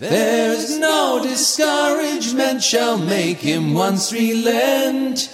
There's 0.00 0.78
no 0.78 1.20
discouragement 1.22 2.62
shall 2.62 2.98
make 2.98 3.36
him 3.40 3.74
once 3.74 4.16
relent. 4.16 5.30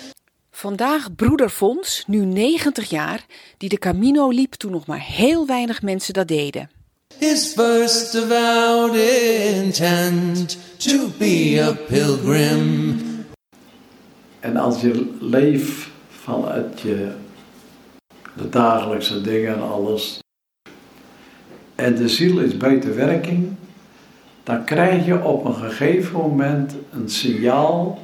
Vandaag 0.50 1.15
broeder 1.17 1.50
Fons, 1.50 2.04
nu 2.07 2.25
90 2.25 2.91
jaar, 2.91 3.27
die 3.59 3.69
de 3.69 3.79
Camino 3.79 4.29
liep 4.29 4.53
toen 4.53 4.71
nog 4.71 4.87
maar 4.87 5.01
heel 5.01 5.47
weinig 5.47 5.83
mensen 5.83 6.15
dat 6.15 6.29
deden. 6.29 6.71
His 7.19 7.53
first 7.53 8.15
avowed 8.15 8.95
intent 9.55 10.59
to 10.77 11.09
be 11.19 11.62
a 11.62 11.73
pilgrim. 11.73 12.98
En 14.41 14.57
als 14.57 14.80
je 14.80 15.17
leeft 15.21 15.89
vanuit 16.09 16.80
je 16.80 17.12
de 18.37 18.48
dagelijkse 18.48 19.21
dingen 19.21 19.55
en 19.55 19.62
alles, 19.62 20.19
en 21.75 21.96
de 21.96 22.09
ziel 22.09 22.39
is 22.41 22.57
buiten 22.57 22.96
werking, 22.96 23.57
dan 24.47 24.65
krijg 24.65 25.07
je 25.07 25.25
op 25.25 25.45
een 25.45 25.55
gegeven 25.55 26.21
moment 26.21 26.75
een 26.93 27.11
signaal, 27.11 27.99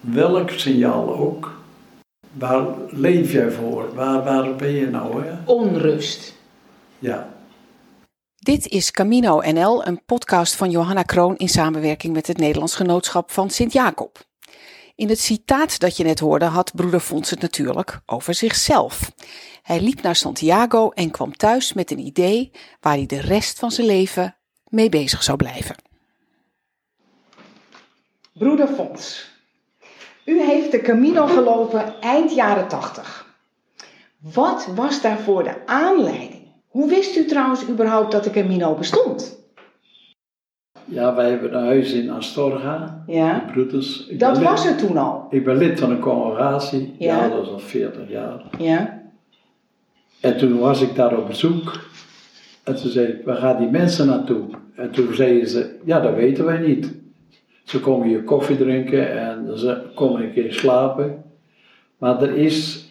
welk 0.00 0.50
signaal 0.50 1.16
ook. 1.16 1.60
Waar 2.32 2.66
leef 2.90 3.32
jij 3.32 3.50
voor? 3.50 3.94
Waar, 3.94 4.24
waar 4.24 4.56
ben 4.56 4.70
je 4.70 4.86
nou? 4.86 5.24
Hè? 5.24 5.32
Onrust. 5.44 6.34
Ja, 6.98 7.28
Dit 8.36 8.66
is 8.66 8.90
Camino 8.90 9.40
NL, 9.40 9.86
een 9.86 10.04
podcast 10.04 10.54
van 10.54 10.70
Johanna 10.70 11.02
Kroon 11.02 11.36
in 11.36 11.48
samenwerking 11.48 12.12
met 12.14 12.26
het 12.26 12.38
Nederlands 12.38 12.74
Genootschap 12.74 13.30
van 13.30 13.50
Sint-Jacob. 13.50 14.18
In 14.94 15.08
het 15.08 15.20
citaat 15.20 15.78
dat 15.78 15.96
je 15.96 16.04
net 16.04 16.18
hoorde 16.18 16.44
had 16.44 16.74
broeder 16.74 17.00
Fons 17.00 17.30
het 17.30 17.40
natuurlijk 17.40 18.00
over 18.06 18.34
zichzelf. 18.34 19.12
Hij 19.62 19.80
liep 19.80 20.02
naar 20.02 20.16
Santiago 20.16 20.90
en 20.90 21.10
kwam 21.10 21.36
thuis 21.36 21.72
met 21.72 21.90
een 21.90 21.98
idee 21.98 22.50
waar 22.80 22.94
hij 22.94 23.06
de 23.06 23.20
rest 23.20 23.58
van 23.58 23.70
zijn 23.70 23.86
leven 23.86 24.37
mee 24.70 24.88
bezig 24.88 25.22
zou 25.22 25.36
blijven. 25.36 25.74
Broeder 28.32 28.66
Fons, 28.68 29.30
u 30.24 30.42
heeft 30.42 30.70
de 30.70 30.80
Camino 30.80 31.26
gelopen 31.26 32.00
eind 32.00 32.34
jaren 32.34 32.68
80. 32.68 33.26
Wat 34.18 34.68
was 34.74 35.00
daarvoor 35.02 35.42
de 35.42 35.66
aanleiding? 35.66 36.46
Hoe 36.68 36.88
wist 36.88 37.16
u 37.16 37.24
trouwens 37.24 37.68
überhaupt 37.68 38.12
dat 38.12 38.24
de 38.24 38.30
Camino 38.30 38.74
bestond? 38.74 39.36
ja 40.84 41.14
wij 41.14 41.30
hebben 41.30 41.54
een 41.54 41.64
huis 41.64 41.92
in 41.92 42.10
Astorga, 42.10 43.02
Ja. 43.06 43.38
de 43.46 43.52
broeders. 43.52 44.06
Ik 44.06 44.18
Dat 44.20 44.38
was 44.38 44.64
lid- 44.64 44.72
er 44.80 44.86
toen 44.86 44.96
al. 44.96 45.26
Ik 45.30 45.44
ben 45.44 45.56
lid 45.56 45.80
van 45.80 45.90
een 45.90 46.00
congregatie, 46.00 46.94
ja. 46.98 47.16
Ja. 47.16 47.28
dat 47.28 47.42
is 47.42 47.48
al 47.48 47.58
40 47.58 48.08
jaar. 48.08 48.42
Ja. 48.58 49.02
En 50.20 50.38
toen 50.38 50.58
was 50.58 50.80
ik 50.80 50.94
daar 50.94 51.16
op 51.18 51.26
bezoek. 51.26 51.80
En 52.68 52.76
toen 52.76 52.90
zei 52.90 53.20
waar 53.24 53.36
gaan 53.36 53.58
die 53.58 53.70
mensen 53.70 54.06
naartoe? 54.06 54.44
En 54.74 54.90
toen 54.90 55.14
zeiden 55.14 55.48
ze, 55.48 55.78
ja, 55.84 56.00
dat 56.00 56.14
weten 56.14 56.44
wij 56.44 56.58
niet. 56.58 56.94
Ze 57.64 57.80
komen 57.80 58.08
hier 58.08 58.22
koffie 58.22 58.56
drinken 58.56 59.18
en 59.18 59.58
ze 59.58 59.82
komen 59.94 60.22
een 60.22 60.32
keer 60.32 60.52
slapen. 60.52 61.24
Maar 61.98 62.22
er 62.22 62.36
is, 62.36 62.88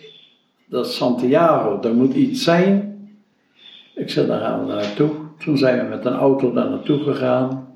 dat 0.65 0.91
Santiago, 0.91 1.81
er 1.81 1.93
moet 1.93 2.13
iets 2.13 2.43
zijn. 2.43 2.99
Ik 3.95 4.09
zei, 4.09 4.27
daar 4.27 4.39
gaan 4.39 4.65
we 4.65 4.73
naartoe. 4.73 5.09
Toen 5.39 5.57
zijn 5.57 5.79
we 5.79 5.95
met 5.95 6.05
een 6.05 6.13
auto 6.13 6.53
daar 6.53 6.69
naartoe 6.69 7.03
gegaan. 7.03 7.67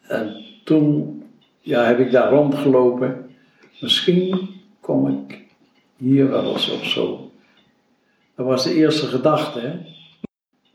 En 0.00 0.36
toen 0.64 1.22
ja, 1.60 1.84
heb 1.84 1.98
ik 1.98 2.10
daar 2.10 2.30
rondgelopen. 2.30 3.30
Misschien 3.80 4.48
kom 4.80 5.08
ik 5.08 5.44
hier 5.96 6.30
wel 6.30 6.52
eens 6.52 6.70
of 6.70 6.84
zo. 6.84 7.30
Dat 8.34 8.46
was 8.46 8.64
de 8.64 8.74
eerste 8.74 9.06
gedachte, 9.06 9.60
hè, 9.60 9.72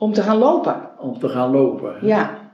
Om 0.02 0.14
te 0.14 0.22
gaan 0.22 0.38
lopen. 0.38 0.90
om 1.00 1.20
te 1.20 1.30
gaan 1.30 1.52
lopen. 1.52 1.96
Ja. 2.02 2.52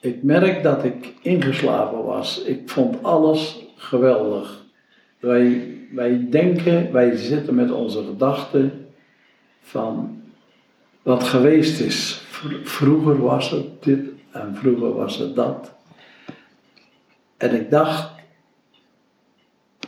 Ik 0.00 0.22
merk 0.22 0.62
dat 0.62 0.84
ik 0.84 1.14
ingeslapen 1.22 2.04
was. 2.04 2.42
Ik 2.42 2.70
vond 2.70 3.02
alles 3.02 3.64
geweldig. 3.76 4.64
Wij, 5.18 5.76
wij 5.92 6.26
denken, 6.30 6.92
wij 6.92 7.16
zitten 7.16 7.54
met 7.54 7.70
onze 7.72 8.04
gedachten 8.04 8.86
van 9.62 10.22
wat 11.02 11.24
geweest 11.24 11.80
is. 11.80 12.12
Vro- 12.28 12.58
Vroeger 12.64 13.20
was 13.22 13.50
het 13.50 13.82
dit 13.82 14.08
en 14.30 14.54
vroeger 14.56 14.92
was 14.94 15.16
het 15.18 15.34
dat. 15.34 15.74
En 17.36 17.54
ik 17.54 17.70
dacht, 17.70 18.10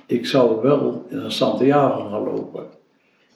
ik 0.06 0.26
zou 0.26 0.62
wel 0.62 1.06
in 1.08 1.30
Santiago 1.30 2.08
gaan 2.10 2.24
lopen. 2.24 2.66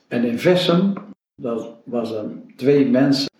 En 0.09 0.25
in 0.25 0.39
Vessem, 0.39 0.93
dat 1.37 1.69
was 1.85 2.11
een, 2.11 2.53
twee 2.57 2.89
mensen. 2.89 3.31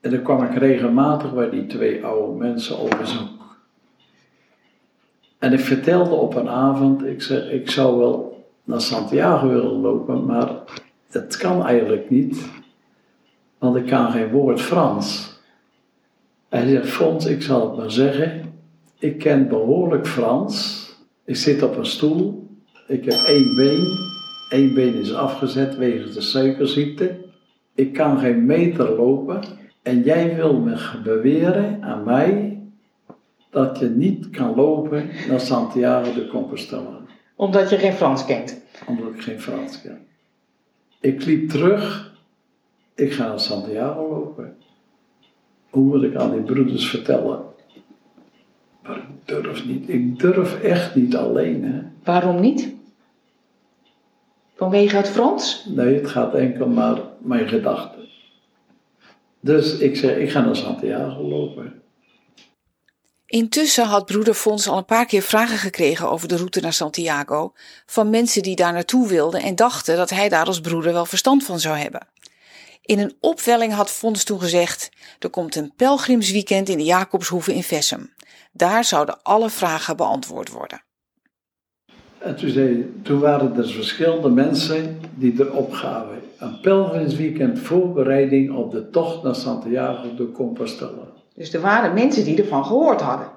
En 0.00 0.10
dan 0.10 0.22
kwam 0.22 0.42
ik 0.42 0.54
regelmatig 0.54 1.34
bij 1.34 1.50
die 1.50 1.66
twee 1.66 2.04
oude 2.04 2.38
mensen 2.38 2.78
op 2.78 2.96
bezoek. 2.98 3.28
En 5.38 5.52
ik 5.52 5.60
vertelde 5.60 6.14
op 6.14 6.34
een 6.34 6.48
avond, 6.48 7.04
ik 7.04 7.22
zei, 7.22 7.50
ik 7.50 7.70
zou 7.70 7.98
wel 7.98 8.44
naar 8.64 8.80
Santiago 8.80 9.48
willen 9.48 9.80
lopen, 9.80 10.26
maar 10.26 10.54
het 11.10 11.36
kan 11.36 11.66
eigenlijk 11.66 12.10
niet, 12.10 12.48
want 13.58 13.76
ik 13.76 13.86
kan 13.86 14.10
geen 14.10 14.30
woord 14.30 14.60
Frans. 14.60 15.38
Hij 16.48 16.68
zegt, 16.68 17.28
ik 17.28 17.42
zal 17.42 17.68
het 17.68 17.76
maar 17.76 17.90
zeggen, 17.90 18.54
ik 18.98 19.18
ken 19.18 19.48
behoorlijk 19.48 20.06
Frans, 20.06 20.86
ik 21.24 21.36
zit 21.36 21.62
op 21.62 21.76
een 21.76 21.86
stoel, 21.86 22.48
ik 22.86 23.04
heb 23.04 23.18
één 23.26 23.56
been, 23.56 24.09
één 24.50 24.74
been 24.74 24.94
is 24.94 25.14
afgezet 25.14 25.76
wegens 25.76 26.14
de 26.14 26.20
suikerziekte, 26.20 27.16
ik 27.74 27.92
kan 27.92 28.18
geen 28.18 28.46
meter 28.46 28.90
lopen 28.96 29.40
en 29.82 30.02
jij 30.02 30.34
wil 30.34 30.58
me 30.58 30.76
beweren 31.04 31.82
aan 31.82 32.04
mij 32.04 32.60
dat 33.50 33.78
je 33.78 33.88
niet 33.88 34.30
kan 34.30 34.54
lopen 34.54 35.08
naar 35.28 35.40
Santiago 35.40 36.12
de 36.14 36.26
Compostela, 36.28 37.00
Omdat 37.36 37.70
je 37.70 37.76
geen 37.78 37.92
Frans 37.92 38.24
kent. 38.24 38.60
omdat 38.86 39.14
ik 39.14 39.20
geen 39.22 39.40
Frans 39.40 39.82
kan. 39.82 39.96
Ik 41.00 41.24
liep 41.24 41.48
terug, 41.48 42.14
ik 42.94 43.12
ga 43.12 43.28
naar 43.28 43.40
Santiago 43.40 44.08
lopen. 44.08 44.56
Hoe 45.70 45.84
moet 45.84 46.02
ik 46.02 46.14
aan 46.14 46.32
die 46.32 46.40
broeders 46.42 46.88
vertellen? 46.88 47.42
Maar 48.82 48.96
ik 48.96 49.04
durf 49.24 49.66
niet, 49.66 49.88
ik 49.88 50.18
durf 50.18 50.62
echt 50.62 50.94
niet 50.94 51.16
alleen. 51.16 51.64
Hè? 51.64 51.80
Waarom 52.04 52.40
niet? 52.40 52.74
Vanwege 54.60 54.96
het 54.96 55.08
Frans? 55.08 55.64
Nee, 55.68 55.94
het 55.94 56.10
gaat 56.10 56.34
enkel 56.34 56.66
maar 56.66 57.00
mijn 57.18 57.48
gedachten. 57.48 58.08
Dus 59.40 59.78
ik 59.78 59.96
zeg, 59.96 60.16
ik 60.16 60.30
ga 60.30 60.40
naar 60.40 60.56
Santiago 60.56 61.22
lopen. 61.22 61.82
Intussen 63.26 63.84
had 63.84 64.06
broeder 64.06 64.34
Fons 64.34 64.68
al 64.68 64.76
een 64.76 64.84
paar 64.84 65.06
keer 65.06 65.22
vragen 65.22 65.58
gekregen 65.58 66.10
over 66.10 66.28
de 66.28 66.36
route 66.36 66.60
naar 66.60 66.72
Santiago 66.72 67.52
van 67.86 68.10
mensen 68.10 68.42
die 68.42 68.56
daar 68.56 68.72
naartoe 68.72 69.08
wilden 69.08 69.42
en 69.42 69.54
dachten 69.54 69.96
dat 69.96 70.10
hij 70.10 70.28
daar 70.28 70.46
als 70.46 70.60
broeder 70.60 70.92
wel 70.92 71.06
verstand 71.06 71.44
van 71.44 71.60
zou 71.60 71.76
hebben. 71.76 72.08
In 72.82 72.98
een 72.98 73.16
opwelling 73.20 73.72
had 73.72 73.90
Fons 73.90 74.24
toen 74.24 74.40
gezegd: 74.40 74.90
er 75.18 75.30
komt 75.30 75.56
een 75.56 75.72
pelgrimsweekend 75.76 76.68
in 76.68 76.76
de 76.76 76.84
Jacobshoeve 76.84 77.54
in 77.54 77.62
Vessem. 77.62 78.14
Daar 78.52 78.84
zouden 78.84 79.22
alle 79.22 79.50
vragen 79.50 79.96
beantwoord 79.96 80.48
worden. 80.48 80.82
En 82.20 82.36
toen, 82.36 82.48
zei, 82.48 82.92
toen 83.02 83.18
waren 83.18 83.56
er 83.56 83.68
verschillende 83.68 84.28
mensen 84.28 84.98
die 85.14 85.34
erop 85.38 85.72
gaven. 85.72 86.18
Een 86.38 86.60
pelgrimsweekend 86.60 87.58
voorbereiding 87.58 88.54
op 88.54 88.70
de 88.70 88.90
tocht 88.90 89.22
naar 89.22 89.34
Santiago 89.34 90.14
de 90.14 90.32
Compostela. 90.32 91.08
Dus 91.34 91.54
er 91.54 91.60
waren 91.60 91.94
mensen 91.94 92.24
die 92.24 92.38
ervan 92.42 92.64
gehoord 92.64 93.00
hadden. 93.00 93.28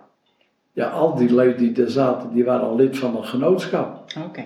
Ja, 0.74 0.90
al 0.90 1.16
die 1.16 1.34
lui 1.34 1.56
die 1.56 1.82
er 1.84 1.90
zaten, 1.90 2.34
die 2.34 2.44
waren 2.44 2.68
al 2.68 2.76
lid 2.76 2.98
van 2.98 3.18
een 3.18 3.26
genootschap. 3.26 4.06
Oké. 4.28 4.46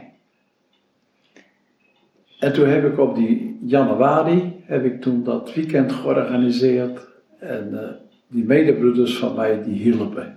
En 2.40 2.54
toen 2.54 2.68
heb 2.68 2.86
ik 2.86 3.00
op 3.00 3.16
die 3.16 3.59
januari, 3.66 4.64
heb 4.64 4.86
ik 4.86 5.02
toen 5.02 5.24
dat 5.24 5.54
weekend 5.54 5.92
georganiseerd. 5.92 7.08
En 7.40 7.84
eh, 7.84 7.90
die 8.28 8.44
medebroeders 8.44 9.18
van 9.18 9.36
mij, 9.36 9.64
die 9.64 9.74
hielpen. 9.74 10.37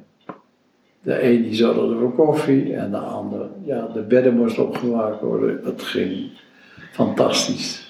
De 1.03 1.23
een 1.23 1.43
die 1.43 1.55
zorgde 1.55 1.99
voor 1.99 2.15
koffie 2.15 2.75
en 2.75 2.91
de 2.91 2.99
ander, 2.99 3.49
ja, 3.63 3.87
de 3.87 4.01
bedden 4.01 4.37
moesten 4.37 4.67
opgemaakt 4.67 5.21
worden. 5.21 5.61
Het 5.65 5.83
ging 5.83 6.31
fantastisch. 6.93 7.89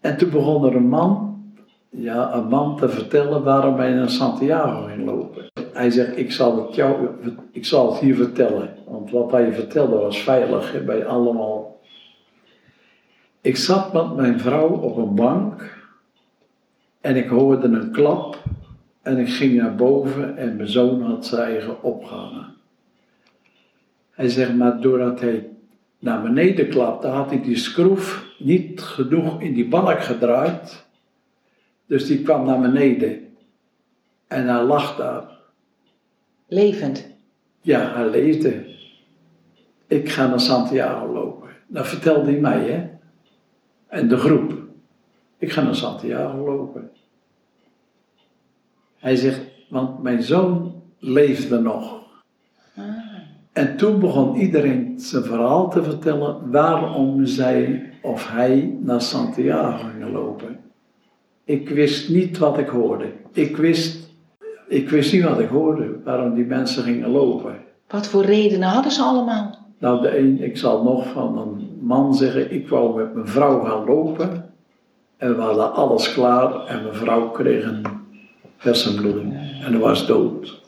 En 0.00 0.16
toen 0.16 0.30
begon 0.30 0.64
er 0.64 0.76
een 0.76 0.88
man, 0.88 1.42
ja, 1.90 2.34
een 2.34 2.48
man 2.48 2.76
te 2.76 2.88
vertellen 2.88 3.42
waarom 3.42 3.76
wij 3.76 3.92
naar 3.92 4.10
Santiago 4.10 4.82
ging 4.82 5.04
lopen. 5.04 5.44
Hij 5.72 5.90
zegt, 5.90 6.18
ik 6.18 6.32
zal 6.32 6.66
het 6.66 6.74
jou, 6.74 7.08
ik 7.52 7.64
zal 7.64 7.90
het 7.90 8.00
hier 8.00 8.16
vertellen. 8.16 8.74
Want 8.88 9.10
wat 9.10 9.30
hij 9.30 9.52
vertelde 9.52 9.96
was 9.96 10.18
veilig 10.18 10.84
bij 10.84 11.06
allemaal. 11.06 11.80
Ik 13.40 13.56
zat 13.56 13.92
met 13.92 14.16
mijn 14.16 14.40
vrouw 14.40 14.68
op 14.68 14.96
een 14.96 15.14
bank 15.14 15.76
en 17.00 17.16
ik 17.16 17.28
hoorde 17.28 17.66
een 17.66 17.90
klap 17.92 18.42
en 19.06 19.18
ik 19.18 19.28
ging 19.28 19.54
naar 19.54 19.74
boven 19.74 20.36
en 20.36 20.56
mijn 20.56 20.68
zoon 20.68 21.02
had 21.02 21.26
zijn 21.26 21.42
eigen 21.42 21.82
opgehangen. 21.82 22.54
Hij 24.10 24.28
zegt, 24.28 24.54
maar 24.54 24.80
doordat 24.80 25.20
hij 25.20 25.48
naar 25.98 26.22
beneden 26.22 26.68
klapte, 26.68 27.06
had 27.06 27.30
hij 27.30 27.42
die 27.42 27.56
schroef 27.56 28.26
niet 28.38 28.80
genoeg 28.80 29.40
in 29.40 29.54
die 29.54 29.68
balk 29.68 30.02
gedraaid. 30.02 30.86
Dus 31.86 32.06
die 32.06 32.22
kwam 32.22 32.46
naar 32.46 32.60
beneden. 32.60 33.36
En 34.26 34.48
hij 34.48 34.62
lag 34.62 34.96
daar. 34.96 35.38
Levend. 36.46 37.08
Ja, 37.60 37.92
hij 37.94 38.10
leefde. 38.10 38.64
Ik 39.86 40.08
ga 40.08 40.26
naar 40.26 40.40
Santiago 40.40 41.12
lopen. 41.12 41.48
Dat 41.66 41.86
vertelde 41.86 42.30
hij 42.30 42.40
mij, 42.40 42.70
hè. 42.70 42.88
En 43.86 44.08
de 44.08 44.16
groep. 44.16 44.54
Ik 45.38 45.52
ga 45.52 45.62
naar 45.62 45.74
Santiago 45.74 46.36
lopen. 46.36 46.90
Hij 48.98 49.16
zegt, 49.16 49.40
want 49.68 50.02
mijn 50.02 50.22
zoon 50.22 50.82
leefde 50.98 51.58
nog. 51.58 52.04
En 53.52 53.76
toen 53.76 54.00
begon 54.00 54.36
iedereen 54.36 55.00
zijn 55.00 55.24
verhaal 55.24 55.70
te 55.70 55.82
vertellen 55.82 56.50
waarom 56.50 57.26
zij 57.26 57.90
of 58.02 58.30
hij 58.30 58.76
naar 58.80 59.00
Santiago 59.00 59.86
ging 59.86 60.12
lopen. 60.12 60.58
Ik 61.44 61.68
wist 61.68 62.08
niet 62.08 62.38
wat 62.38 62.58
ik 62.58 62.68
hoorde. 62.68 63.12
Ik 63.32 63.56
wist, 63.56 64.10
ik 64.68 64.90
wist 64.90 65.12
niet 65.12 65.24
wat 65.24 65.38
ik 65.38 65.48
hoorde, 65.48 65.96
waarom 66.04 66.34
die 66.34 66.44
mensen 66.44 66.82
gingen 66.82 67.10
lopen. 67.10 67.56
Wat 67.88 68.06
voor 68.06 68.24
redenen 68.24 68.68
hadden 68.68 68.92
ze 68.92 69.02
allemaal? 69.02 69.58
Nou, 69.78 70.02
de 70.02 70.18
een, 70.18 70.42
ik 70.42 70.56
zal 70.56 70.82
nog 70.82 71.08
van 71.08 71.38
een 71.38 71.78
man 71.80 72.14
zeggen, 72.14 72.52
ik 72.52 72.68
wou 72.68 72.96
met 72.96 73.14
mijn 73.14 73.28
vrouw 73.28 73.60
gaan 73.60 73.84
lopen. 73.84 74.50
En 75.16 75.36
we 75.36 75.42
hadden 75.42 75.72
alles 75.72 76.12
klaar 76.12 76.66
en 76.66 76.82
mijn 76.82 76.94
vrouw 76.94 77.30
kreeg 77.30 77.64
een 77.64 77.82
hersenbloeding 78.56 79.34
en 79.64 79.72
dat 79.72 79.80
was 79.80 80.06
dood. 80.06 80.60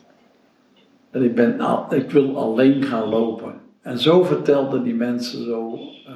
En 1.11 1.23
ik, 1.23 1.35
ben, 1.35 1.61
al- 1.61 1.95
ik 1.95 2.11
wil 2.11 2.37
alleen 2.37 2.83
gaan 2.83 3.09
lopen. 3.09 3.55
En 3.83 3.99
zo 3.99 4.23
vertelden 4.25 4.83
die 4.83 4.95
mensen 4.95 5.45
zo. 5.45 5.73
eh. 6.07 6.15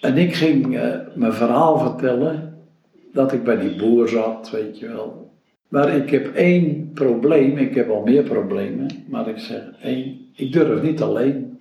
en 0.00 0.16
ik 0.16 0.34
ging 0.34 0.78
eh, 0.78 0.96
mijn 1.14 1.32
verhaal 1.32 1.78
vertellen, 1.78 2.58
dat 3.12 3.32
ik 3.32 3.44
bij 3.44 3.56
die 3.58 3.76
boer 3.76 4.08
zat, 4.08 4.50
weet 4.50 4.78
je 4.78 4.88
wel. 4.88 5.30
Maar 5.68 5.88
ik 5.96 6.10
heb 6.10 6.34
één 6.34 6.90
probleem, 6.94 7.56
ik 7.58 7.74
heb 7.74 7.90
al 7.90 8.02
meer 8.02 8.22
problemen, 8.22 8.86
maar 9.08 9.28
ik 9.28 9.38
zeg 9.38 9.62
één, 9.82 10.26
ik 10.34 10.52
durf 10.52 10.82
niet 10.82 11.02
alleen. 11.02 11.58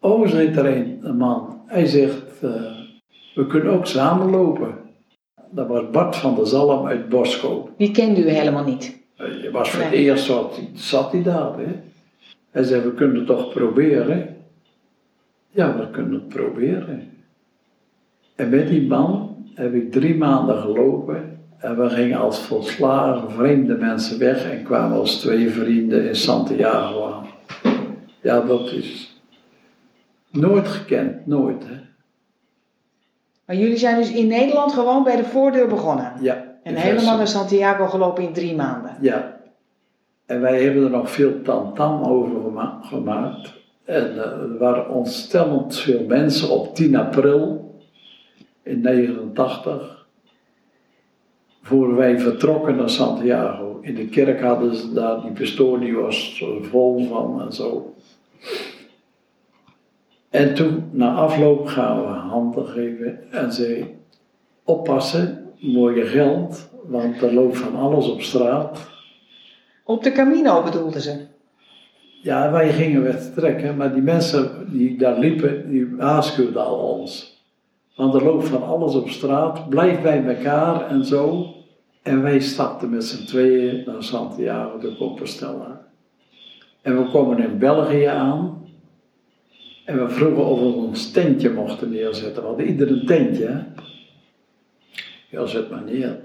Oh, 0.00 0.28
zit 0.28 0.56
er 0.56 0.66
een, 0.76 1.16
man, 1.16 1.60
hij 1.66 1.86
zegt, 1.86 2.42
eh, 2.42 2.72
we 3.34 3.46
kunnen 3.46 3.72
ook 3.72 3.86
samen 3.86 4.30
lopen. 4.30 4.77
Dat 5.50 5.66
was 5.68 5.90
Bart 5.90 6.16
van 6.16 6.34
der 6.34 6.46
Zalm 6.46 6.86
uit 6.86 7.08
Boskoop. 7.08 7.70
Die 7.76 7.90
kende 7.90 8.20
u 8.24 8.28
helemaal 8.28 8.64
niet. 8.64 8.98
Je 9.16 9.48
was 9.52 9.70
voor 9.70 9.82
het 9.82 9.90
Nee. 9.90 10.00
eerst 10.00 10.24
zat, 10.24 10.56
hij- 10.56 10.68
zat 10.74 11.12
hij 11.12 11.22
daar. 11.22 11.58
Hè? 11.58 11.66
Hij 12.50 12.62
zei, 12.62 12.82
we 12.82 12.94
kunnen 12.94 13.16
het 13.16 13.26
toch 13.26 13.48
proberen. 13.52 14.36
Ja, 15.50 15.76
we 15.78 15.90
kunnen 15.90 16.12
het 16.12 16.28
proberen. 16.28 17.10
En 18.34 18.48
met 18.48 18.68
die 18.68 18.86
man 18.86 19.36
heb 19.54 19.74
ik 19.74 19.92
drie 19.92 20.14
maanden 20.16 20.58
gelopen. 20.58 21.38
En 21.58 21.78
we 21.82 21.90
gingen 21.90 22.18
als 22.18 22.38
volslagen 22.40 23.30
vreemde 23.30 23.76
mensen 23.76 24.18
weg 24.18 24.50
en 24.50 24.62
kwamen 24.62 24.98
als 24.98 25.20
twee 25.20 25.50
vrienden 25.50 26.08
in 26.08 26.16
Santiago 26.16 27.04
aan. 27.12 27.26
Ja, 28.20 28.40
dat 28.40 28.72
is 28.72 29.20
nooit 30.30 30.68
gekend, 30.68 31.26
nooit. 31.26 31.64
Hè? 31.66 31.74
Maar 33.48 33.56
jullie 33.56 33.76
zijn 33.76 33.96
dus 33.96 34.12
in 34.12 34.26
Nederland 34.26 34.72
gewoon 34.72 35.04
bij 35.04 35.16
de 35.16 35.24
voordeur 35.24 35.68
begonnen. 35.68 36.12
Ja. 36.20 36.44
En 36.62 36.74
helemaal 36.74 37.16
naar 37.16 37.28
Santiago 37.28 37.86
gelopen 37.86 38.22
in 38.22 38.32
drie 38.32 38.54
maanden. 38.54 38.96
Ja. 39.00 39.40
En 40.26 40.40
wij 40.40 40.62
hebben 40.62 40.84
er 40.84 40.90
nog 40.90 41.10
veel 41.10 41.42
tamtam 41.42 42.02
over 42.02 42.40
gema- 42.42 42.78
gemaakt. 42.82 43.52
En 43.84 44.12
eh, 44.12 44.18
er 44.18 44.58
waren 44.58 44.90
ontstellend 44.90 45.76
veel 45.76 46.04
mensen 46.06 46.50
op 46.50 46.74
10 46.74 46.96
april 46.96 47.74
in 48.62 48.80
89. 48.80 50.06
Voor 51.62 51.96
wij 51.96 52.18
vertrokken 52.18 52.76
naar 52.76 52.90
Santiago. 52.90 53.78
In 53.80 53.94
de 53.94 54.06
kerk 54.08 54.40
hadden 54.40 54.74
ze 54.74 54.92
daar, 54.92 55.20
die 55.20 55.32
pastoor 55.32 55.80
die 55.80 55.96
was 55.96 56.44
vol 56.62 57.06
van 57.06 57.40
en 57.40 57.52
zo. 57.52 57.94
En 60.30 60.54
toen, 60.54 60.88
na 60.90 61.14
afloop, 61.14 61.66
gaan 61.66 62.00
we 62.00 62.06
handen 62.06 62.66
geven 62.66 63.32
en 63.32 63.52
zei: 63.52 63.96
oppassen, 64.64 65.52
mooie 65.60 66.04
geld, 66.04 66.70
want 66.86 67.22
er 67.22 67.34
loopt 67.34 67.58
van 67.58 67.76
alles 67.76 68.08
op 68.10 68.20
straat. 68.20 68.90
Op 69.84 70.02
de 70.02 70.12
Camino 70.12 70.62
bedoelden 70.62 71.00
ze. 71.00 71.26
Ja, 72.22 72.50
wij 72.50 72.72
gingen 72.72 73.02
weer 73.02 73.32
trekken, 73.34 73.76
maar 73.76 73.92
die 73.92 74.02
mensen 74.02 74.66
die 74.72 74.98
daar 74.98 75.18
liepen, 75.18 75.70
die 75.70 75.96
waarschuwden 75.96 76.64
al 76.64 76.78
ons. 76.78 77.42
Want 77.96 78.14
er 78.14 78.24
loopt 78.24 78.48
van 78.48 78.62
alles 78.62 78.94
op 78.94 79.08
straat, 79.08 79.68
blijf 79.68 80.02
bij 80.02 80.24
elkaar 80.24 80.90
en 80.90 81.04
zo. 81.04 81.46
En 82.02 82.22
wij 82.22 82.40
stapten 82.40 82.90
met 82.90 83.04
z'n 83.04 83.26
tweeën 83.26 83.82
naar 83.86 84.02
Santiago 84.02 84.78
de 84.78 84.96
Compostela. 84.96 85.86
En 86.82 87.02
we 87.02 87.10
komen 87.10 87.38
in 87.38 87.58
België 87.58 88.04
aan. 88.04 88.57
En 89.88 89.98
we 89.98 90.08
vroegen 90.08 90.44
of 90.44 90.60
we 90.60 90.66
ons 90.66 91.10
tentje 91.10 91.50
mochten 91.50 91.90
neerzetten. 91.90 92.42
We 92.42 92.48
hadden 92.48 92.66
ieder 92.66 92.90
een 92.90 93.06
tentje. 93.06 93.64
Ja, 95.30 95.46
zet 95.46 95.70
maar 95.70 95.82
neer. 95.82 96.18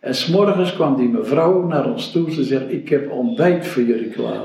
En 0.00 0.14
s'morgens 0.14 0.72
kwam 0.74 0.96
die 0.96 1.08
mevrouw 1.08 1.66
naar 1.66 1.90
ons 1.92 2.12
toe. 2.12 2.30
Ze 2.30 2.44
zegt, 2.44 2.72
ik 2.72 2.88
heb 2.88 3.10
ontbijt 3.10 3.66
voor 3.66 3.82
jullie 3.82 4.08
klaar. 4.08 4.42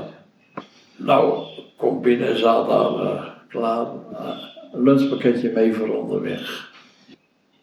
Nou, 0.96 1.44
kom 1.76 2.02
binnen, 2.02 2.38
zat 2.38 2.68
daar 2.68 3.00
eh, 3.00 3.26
klaar. 3.48 3.86
eh, 4.12 4.38
een 4.72 4.82
lunchpakketje 4.82 5.50
mee 5.54 5.72
voor 5.72 5.88
onderweg. 5.88 6.72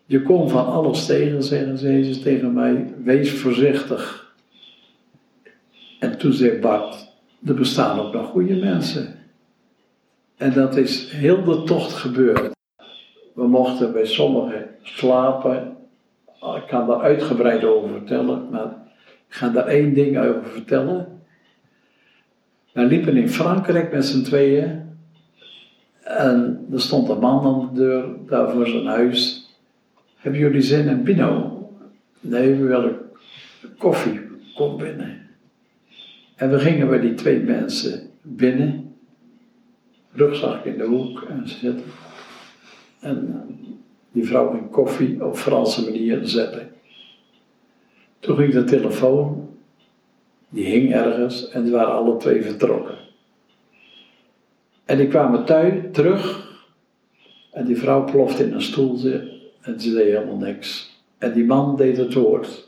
Je 0.05 0.21
kon 0.21 0.49
van 0.49 0.65
alles 0.65 1.05
tegen, 1.05 1.43
zeggen 1.43 1.77
ze 1.77 2.19
tegen 2.23 2.53
mij. 2.53 2.93
Wees 3.03 3.31
voorzichtig. 3.31 4.33
En 5.99 6.17
toen 6.17 6.33
zei 6.33 6.59
Bart, 6.59 7.07
er 7.45 7.53
bestaan 7.55 7.99
ook 7.99 8.13
nog 8.13 8.29
goede 8.29 8.55
mensen. 8.55 9.22
En 10.37 10.53
dat 10.53 10.77
is 10.77 11.11
heel 11.11 11.43
de 11.43 11.63
tocht 11.63 11.93
gebeurd. 11.93 12.51
We 13.33 13.47
mochten 13.47 13.91
bij 13.93 14.05
sommigen 14.05 14.69
slapen. 14.81 15.77
Ik 16.55 16.67
kan 16.67 16.87
daar 16.87 17.01
uitgebreid 17.01 17.63
over 17.63 17.89
vertellen, 17.89 18.49
maar 18.49 18.65
ik 19.27 19.35
ga 19.35 19.49
daar 19.49 19.67
één 19.67 19.93
ding 19.93 20.17
over 20.17 20.45
vertellen. 20.45 21.21
Wij 22.73 22.85
liepen 22.85 23.17
in 23.17 23.29
Frankrijk 23.29 23.91
met 23.91 24.05
z'n 24.05 24.23
tweeën. 24.23 24.81
En 26.03 26.65
er 26.71 26.81
stond 26.81 27.09
een 27.09 27.19
man 27.19 27.45
aan 27.45 27.69
de 27.73 27.81
deur, 27.81 28.05
daar 28.27 28.51
voor 28.51 28.67
zijn 28.67 28.85
huis. 28.85 29.47
Hebben 30.15 30.41
jullie 30.41 30.61
zin 30.61 30.87
in 30.87 31.03
Pino? 31.03 31.61
Nee, 32.19 32.55
we 32.55 32.63
willen 32.63 32.97
koffie. 33.77 34.21
Kom 34.55 34.77
binnen. 34.77 35.21
En 36.35 36.49
we 36.49 36.59
gingen 36.59 36.87
bij 36.87 36.99
die 36.99 37.13
twee 37.13 37.39
mensen 37.39 38.09
binnen. 38.21 38.92
Rugzak 40.15 40.65
in 40.65 40.77
de 40.77 40.85
hoek 40.85 41.21
en 41.21 41.47
zitten. 41.47 41.83
En 42.99 43.45
die 44.11 44.25
vrouw 44.25 44.51
ging 44.51 44.69
koffie 44.69 45.25
op 45.25 45.37
Franse 45.37 45.83
manier 45.83 46.19
zetten. 46.23 46.71
Toen 48.19 48.35
ging 48.35 48.53
de 48.53 48.63
telefoon 48.63 49.49
die 50.49 50.65
hing 50.65 50.93
ergens 50.93 51.49
en 51.49 51.63
die 51.63 51.71
waren 51.71 51.93
alle 51.93 52.17
twee 52.17 52.43
vertrokken. 52.43 52.97
En 54.85 54.97
die 54.97 55.07
kwamen 55.07 55.45
thuis 55.45 55.73
terug 55.91 56.51
en 57.51 57.65
die 57.65 57.77
vrouw 57.77 58.03
plofte 58.03 58.43
in 58.43 58.53
een 58.53 58.61
stoel 58.61 58.99
en 59.61 59.79
ze 59.79 59.93
deed 59.93 60.05
helemaal 60.05 60.37
niks. 60.37 60.91
En 61.17 61.33
die 61.33 61.45
man 61.45 61.75
deed 61.75 61.97
het 61.97 62.13
woord. 62.13 62.67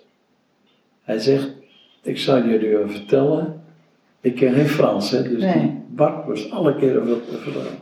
Hij 1.02 1.20
zegt, 1.20 1.52
ik 2.02 2.18
zal 2.18 2.44
jullie 2.44 2.78
vertellen, 2.88 3.55
ik 4.26 4.36
ken 4.36 4.54
geen 4.54 4.68
Frans, 4.68 5.12
hè, 5.12 5.24
dus 5.24 5.42
Nee. 5.42 5.54
die 5.54 5.84
Bart 5.88 6.26
was 6.28 6.52
alle 6.52 6.76
keren 6.76 7.08
wat 7.10 7.30
te 7.30 7.38
vertellen. 7.38 7.78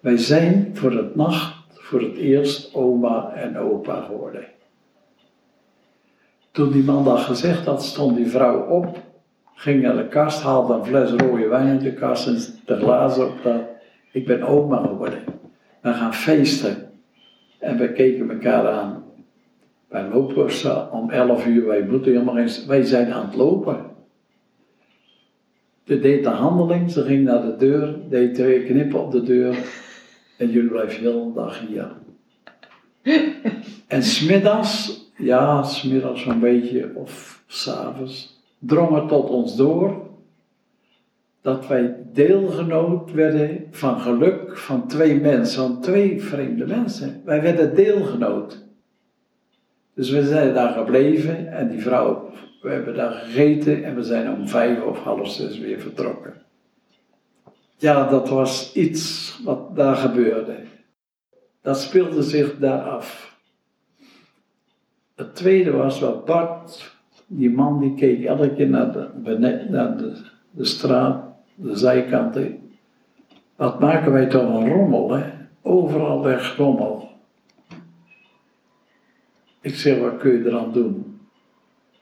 Wij 0.00 0.16
zijn 0.16 0.70
voor 0.72 0.92
het 0.92 1.14
nacht 1.16 1.54
voor 1.72 2.00
het 2.00 2.16
eerst 2.16 2.74
oma 2.74 3.32
en 3.34 3.58
opa 3.58 4.00
geworden. 4.00 4.44
Toen 6.50 6.72
die 6.72 6.82
man 6.84 7.04
dat 7.04 7.18
gezegd 7.18 7.66
had, 7.66 7.84
stond 7.84 8.16
die 8.16 8.26
vrouw 8.26 8.66
op, 8.68 8.98
ging 9.54 9.82
naar 9.82 9.96
de 9.96 10.08
kast, 10.08 10.42
haalde 10.42 10.74
een 10.74 10.84
fles 10.84 11.10
rode 11.10 11.48
wijn 11.48 11.68
uit 11.68 11.80
de 11.80 11.94
kast 11.94 12.26
en 12.26 12.38
de 12.64 12.76
glazen 12.76 13.26
op 13.26 13.42
dat. 13.42 13.60
Ik 14.12 14.26
ben 14.26 14.42
oma 14.42 14.76
geworden. 14.86 15.24
We 15.80 15.92
gaan 15.92 16.14
feesten. 16.14 16.90
En 17.58 17.78
we 17.78 17.92
keken 17.92 18.30
elkaar 18.30 18.68
aan. 18.68 19.04
Wij 19.88 20.08
lopen 20.08 20.90
om 20.92 21.10
11 21.10 21.46
uur, 21.46 21.66
wij 21.66 21.82
moeten 21.82 22.12
helemaal 22.12 22.38
eens, 22.38 22.66
wij 22.66 22.82
zijn 22.82 23.12
aan 23.12 23.26
het 23.26 23.34
lopen. 23.34 23.91
Ze 25.86 25.98
deed 25.98 26.22
de 26.22 26.28
handeling, 26.28 26.90
ze 26.90 27.02
ging 27.02 27.24
naar 27.24 27.42
de 27.42 27.56
deur, 27.56 27.96
deed 28.08 28.34
twee 28.34 28.64
knippen 28.64 29.00
op 29.00 29.12
de 29.12 29.22
deur. 29.22 29.56
En 30.38 30.50
jullie 30.50 30.70
blijven 30.70 31.00
heel 31.00 31.26
de 31.26 31.40
dag 31.40 31.60
hier. 31.66 31.92
En 33.86 34.02
smiddags, 34.02 35.00
ja, 35.16 35.62
smiddags 35.62 36.22
zo'n 36.22 36.40
beetje, 36.40 36.90
of 36.94 37.42
s'avonds, 37.46 38.42
drong 38.58 38.94
het 38.94 39.08
tot 39.08 39.30
ons 39.30 39.56
door 39.56 40.10
dat 41.42 41.66
wij 41.66 41.96
deelgenoot 42.12 43.12
werden 43.12 43.66
van 43.70 44.00
geluk 44.00 44.58
van 44.58 44.88
twee 44.88 45.20
mensen, 45.20 45.62
van 45.62 45.80
twee 45.80 46.22
vreemde 46.22 46.66
mensen. 46.66 47.22
Wij 47.24 47.42
werden 47.42 47.74
deelgenoot. 47.74 48.64
Dus 49.94 50.10
we 50.10 50.26
zijn 50.26 50.54
daar 50.54 50.72
gebleven 50.72 51.52
en 51.52 51.68
die 51.68 51.80
vrouw, 51.80 52.30
we 52.62 52.70
hebben 52.70 52.94
daar 52.94 53.12
gegeten 53.12 53.84
en 53.84 53.94
we 53.94 54.02
zijn 54.02 54.32
om 54.32 54.48
vijf 54.48 54.82
of 54.82 54.98
half 54.98 55.28
zes 55.28 55.58
weer 55.58 55.80
vertrokken. 55.80 56.42
Ja, 57.76 58.08
dat 58.08 58.28
was 58.28 58.74
iets 58.74 59.38
wat 59.44 59.76
daar 59.76 59.96
gebeurde. 59.96 60.56
Dat 61.60 61.80
speelde 61.80 62.22
zich 62.22 62.58
daar 62.58 62.82
af. 62.82 63.36
Het 65.14 65.34
tweede 65.34 65.70
was 65.70 66.00
wat 66.00 66.24
Bart, 66.24 66.96
die 67.26 67.50
man 67.50 67.80
die 67.80 67.94
keek 67.94 68.24
elke 68.24 68.54
keer 68.54 68.68
naar 68.68 68.92
de, 68.92 69.08
naar 69.70 69.96
de, 69.96 70.16
de 70.50 70.64
straat, 70.64 71.24
de 71.54 71.76
zijkanten. 71.76 72.70
Wat 73.56 73.80
maken 73.80 74.12
wij 74.12 74.26
toch 74.26 74.54
een 74.54 74.68
rommel, 74.68 75.10
hè? 75.10 75.30
Overal 75.62 76.22
weg 76.22 76.56
rommel. 76.56 77.10
Ik 79.60 79.74
zeg, 79.74 79.98
wat 79.98 80.16
kun 80.16 80.32
je 80.32 80.46
eraan 80.46 80.72
doen? 80.72 81.11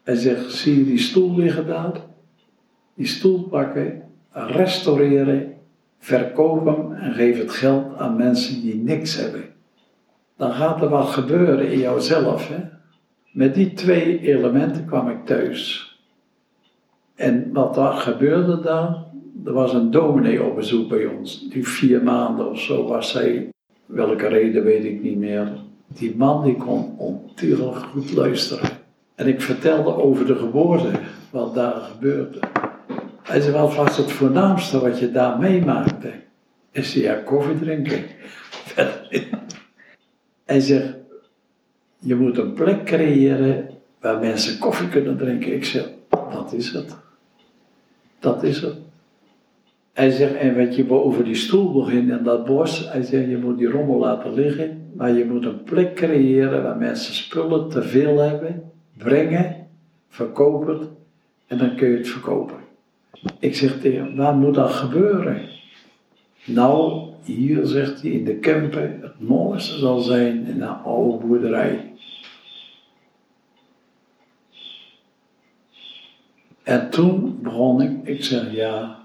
Hij 0.03 0.15
zegt, 0.15 0.53
zie 0.53 0.79
je 0.79 0.85
die 0.85 0.99
stoel 0.99 1.37
liggen 1.37 1.67
daar? 1.67 1.93
Die 2.95 3.07
stoel 3.07 3.43
pakken, 3.43 4.03
restaureren, 4.33 5.55
verkoop 5.99 6.67
hem 6.67 6.93
en 6.93 7.13
geef 7.13 7.39
het 7.39 7.51
geld 7.51 7.97
aan 7.97 8.17
mensen 8.17 8.61
die 8.61 8.77
niks 8.77 9.17
hebben. 9.17 9.45
Dan 10.37 10.53
gaat 10.53 10.83
er 10.83 10.89
wat 10.89 11.09
gebeuren 11.09 11.73
in 11.73 11.79
jouzelf. 11.79 12.49
Hè? 12.49 12.57
Met 13.33 13.55
die 13.55 13.73
twee 13.73 14.21
elementen 14.21 14.85
kwam 14.85 15.09
ik 15.09 15.27
thuis. 15.27 15.91
En 17.15 17.53
wat 17.53 17.75
daar 17.75 17.93
gebeurde 17.93 18.61
dan? 18.61 19.05
Er 19.45 19.53
was 19.53 19.73
een 19.73 19.91
dominee 19.91 20.43
op 20.43 20.55
bezoek 20.55 20.89
bij 20.89 21.07
ons. 21.07 21.49
Die 21.49 21.69
vier 21.69 22.03
maanden 22.03 22.51
of 22.51 22.61
zo 22.61 22.87
was 22.87 23.13
hij. 23.13 23.49
Welke 23.87 24.27
reden 24.27 24.65
weet 24.65 24.85
ik 24.85 25.03
niet 25.03 25.19
meer. 25.19 25.53
Die 25.87 26.17
man 26.17 26.45
die 26.45 26.57
kon 26.57 26.99
ontiegelijk 26.99 27.77
goed 27.77 28.13
luisteren. 28.13 28.80
En 29.21 29.27
ik 29.27 29.41
vertelde 29.41 29.95
over 29.95 30.27
de 30.27 30.35
geboorte, 30.35 30.91
wat 31.31 31.55
daar 31.55 31.75
gebeurde. 31.75 32.39
Hij 33.23 33.41
zei, 33.41 33.53
wat 33.53 33.75
was 33.75 33.97
het 33.97 34.13
voornaamste 34.13 34.81
wat 34.81 34.99
je 34.99 35.11
daar 35.11 35.39
meemaakte? 35.39 36.13
Ik 36.71 36.85
zei, 36.85 37.05
ja, 37.05 37.15
koffie 37.15 37.59
drinken. 37.59 38.05
Hij 40.45 40.61
zegt, 40.61 40.95
je 41.99 42.15
moet 42.15 42.39
een 42.39 42.53
plek 42.53 42.85
creëren 42.85 43.71
waar 44.01 44.19
mensen 44.19 44.59
koffie 44.59 44.89
kunnen 44.89 45.17
drinken. 45.17 45.55
Ik 45.55 45.65
zeg, 45.65 45.89
dat 46.09 46.53
is 46.53 46.73
het. 46.73 46.97
Dat 48.19 48.43
is 48.43 48.61
het. 48.61 48.77
Hij 49.93 50.11
zegt, 50.11 50.35
en 50.35 50.57
wat 50.57 50.77
je 50.77 50.91
over 50.91 51.25
die 51.25 51.35
stoel 51.35 51.73
begint 51.73 52.11
en 52.11 52.25
dat 52.25 52.45
bos, 52.45 52.89
hij 52.93 53.03
zegt, 53.03 53.31
je 53.31 53.39
moet 53.39 53.59
die 53.59 53.71
rommel 53.71 53.99
laten 53.99 54.35
liggen, 54.35 54.91
maar 54.97 55.11
je 55.11 55.25
moet 55.25 55.45
een 55.45 55.63
plek 55.63 55.95
creëren 55.95 56.63
waar 56.63 56.77
mensen 56.77 57.15
spullen 57.15 57.69
te 57.69 57.83
veel 57.83 58.19
hebben, 58.19 58.71
brengen, 58.97 59.69
verkopen 60.09 60.97
en 61.47 61.59
dan 61.59 61.77
kun 61.77 61.89
je 61.89 61.97
het 61.97 62.09
verkopen. 62.09 62.57
Ik 63.39 63.55
zeg 63.55 63.81
tegen 63.81 64.05
hem, 64.05 64.17
waar 64.17 64.35
moet 64.35 64.55
dat 64.55 64.71
gebeuren? 64.71 65.49
Nou, 66.45 67.09
hier 67.23 67.67
zegt 67.67 68.03
hij, 68.03 68.11
in 68.11 68.25
de 68.25 68.35
Kempen, 68.35 68.99
het 69.03 69.21
mooiste 69.21 69.79
zal 69.79 70.01
zijn 70.01 70.47
in 70.47 70.63
een 70.63 70.69
oude 70.69 71.27
boerderij. 71.27 71.93
En 76.63 76.91
toen 76.91 77.39
begon 77.43 77.81
ik, 77.81 77.91
ik 78.03 78.25
zeg 78.25 78.53
ja, 78.55 78.99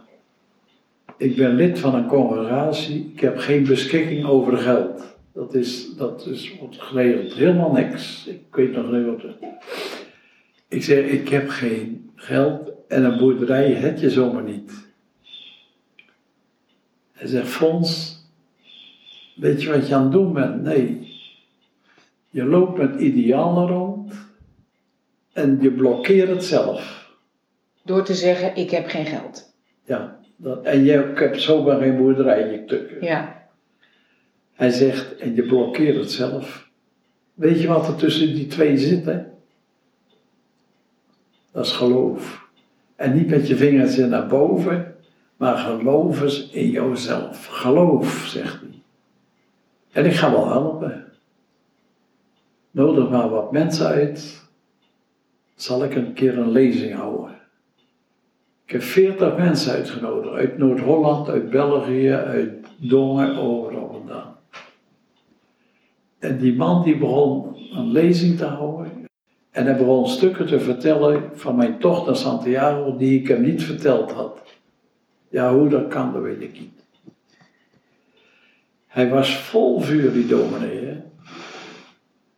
ik 1.18 1.36
ben 1.36 1.56
lid 1.56 1.80
van 1.80 1.96
een 1.96 2.08
congregatie, 2.08 3.12
ik 3.14 3.20
heb 3.20 3.38
geen 3.38 3.66
beschikking 3.66 4.26
over 4.26 4.58
geld. 4.58 5.15
Dat 5.36 5.54
is, 5.54 5.96
dat 5.96 6.26
is 6.26 6.52
helemaal 7.34 7.72
niks. 7.72 8.28
Ik 8.28 8.56
weet 8.56 8.72
nog 8.72 8.92
niet 8.92 9.06
wat. 9.06 9.50
Ik 10.68 10.84
zeg, 10.84 11.06
ik 11.06 11.30
heb 11.30 11.50
geen 11.50 12.12
geld 12.16 12.72
en 12.88 13.04
een 13.04 13.18
boerderij 13.18 13.72
heb 13.72 13.98
je 13.98 14.10
zomaar 14.10 14.44
niet. 14.44 14.88
Hij 17.12 17.28
zegt, 17.28 17.48
Fons, 17.48 18.20
weet 19.36 19.62
je 19.62 19.70
wat 19.70 19.88
je 19.88 19.96
aan 19.96 20.04
het 20.04 20.12
doen 20.12 20.34
bent? 20.34 20.62
Nee. 20.62 21.14
Je 22.30 22.44
loopt 22.44 22.78
met 22.78 23.00
idealen 23.00 23.68
rond 23.68 24.14
en 25.34 25.58
je 25.62 25.72
blokkeert 25.72 26.30
het 26.30 26.44
zelf. 26.44 27.12
Door 27.84 28.04
te 28.04 28.14
zeggen, 28.14 28.56
ik 28.56 28.70
heb 28.72 28.88
geen 28.88 29.06
geld. 29.06 29.54
Ja, 29.84 30.20
dat, 30.36 30.64
en 30.64 30.84
je 30.84 30.92
hebt 30.92 31.42
zomaar 31.42 31.80
geen 31.80 31.98
boerderij. 31.98 32.66
Ja. 33.02 33.45
Hij 34.56 34.70
zegt, 34.70 35.18
en 35.18 35.36
je 35.36 35.44
blokkeert 35.44 35.96
het 35.96 36.12
zelf. 36.12 36.70
Weet 37.34 37.62
je 37.62 37.68
wat 37.68 37.88
er 37.88 37.96
tussen 37.96 38.36
die 38.36 38.48
twee 38.48 38.78
zit, 38.78 39.06
hè? 39.06 39.22
Dat 41.52 41.66
is 41.66 41.72
geloof. 41.72 42.48
En 42.96 43.16
niet 43.16 43.28
met 43.28 43.48
je 43.48 43.56
vingers 43.56 43.98
naar 43.98 44.28
boven, 44.28 44.96
maar 45.38 45.58
geloof 45.58 46.22
eens 46.22 46.50
in 46.50 46.70
jouzelf. 46.70 47.46
Geloof, 47.46 48.26
zegt 48.28 48.60
hij. 48.60 48.82
En 49.92 50.06
ik 50.06 50.16
ga 50.16 50.32
wel 50.32 50.50
helpen. 50.50 51.06
Nodig 52.72 53.10
maar 53.10 53.30
wat 53.30 53.52
mensen 53.52 53.88
uit. 53.88 54.44
Zal 55.56 55.84
ik 55.84 55.96
een 55.96 56.14
keer 56.14 56.38
een 56.38 56.52
lezing 56.52 56.94
houden. 56.94 57.36
Ik 58.66 58.72
heb 58.72 58.82
veertig 58.82 59.38
mensen 59.38 59.74
uitgenodigd. 59.74 60.36
Uit 60.36 60.58
Noord-Holland, 60.58 61.30
uit 61.30 61.50
België, 61.50 62.12
uit 62.12 62.66
Dongen, 62.78 63.38
overal 63.38 63.92
vandaan. 63.92 64.25
En 66.26 66.38
die 66.38 66.56
man 66.56 66.84
die 66.84 66.98
begon 66.98 67.56
een 67.72 67.92
lezing 67.92 68.38
te 68.38 68.46
houden. 68.46 68.92
En 69.52 69.66
hij 69.66 69.78
begon 69.78 70.08
stukken 70.08 70.48
te 70.48 70.60
vertellen 70.60 71.30
van 71.34 71.56
mijn 71.56 71.80
tocht 71.80 72.06
naar 72.06 72.16
Santiago 72.16 72.98
die 72.98 73.20
ik 73.20 73.28
hem 73.28 73.42
niet 73.42 73.64
verteld 73.64 74.12
had. 74.12 74.42
Ja, 75.30 75.54
hoe 75.54 75.70
dat 75.70 75.88
kan, 75.88 76.14
dat 76.14 76.22
weet 76.22 76.42
ik 76.42 76.60
niet. 76.60 76.84
Hij 78.88 79.10
was 79.10 79.38
vol 79.38 79.80
vuur, 79.80 80.14
die 80.14 80.28
dominee. 80.28 80.86
Hè? 80.86 81.02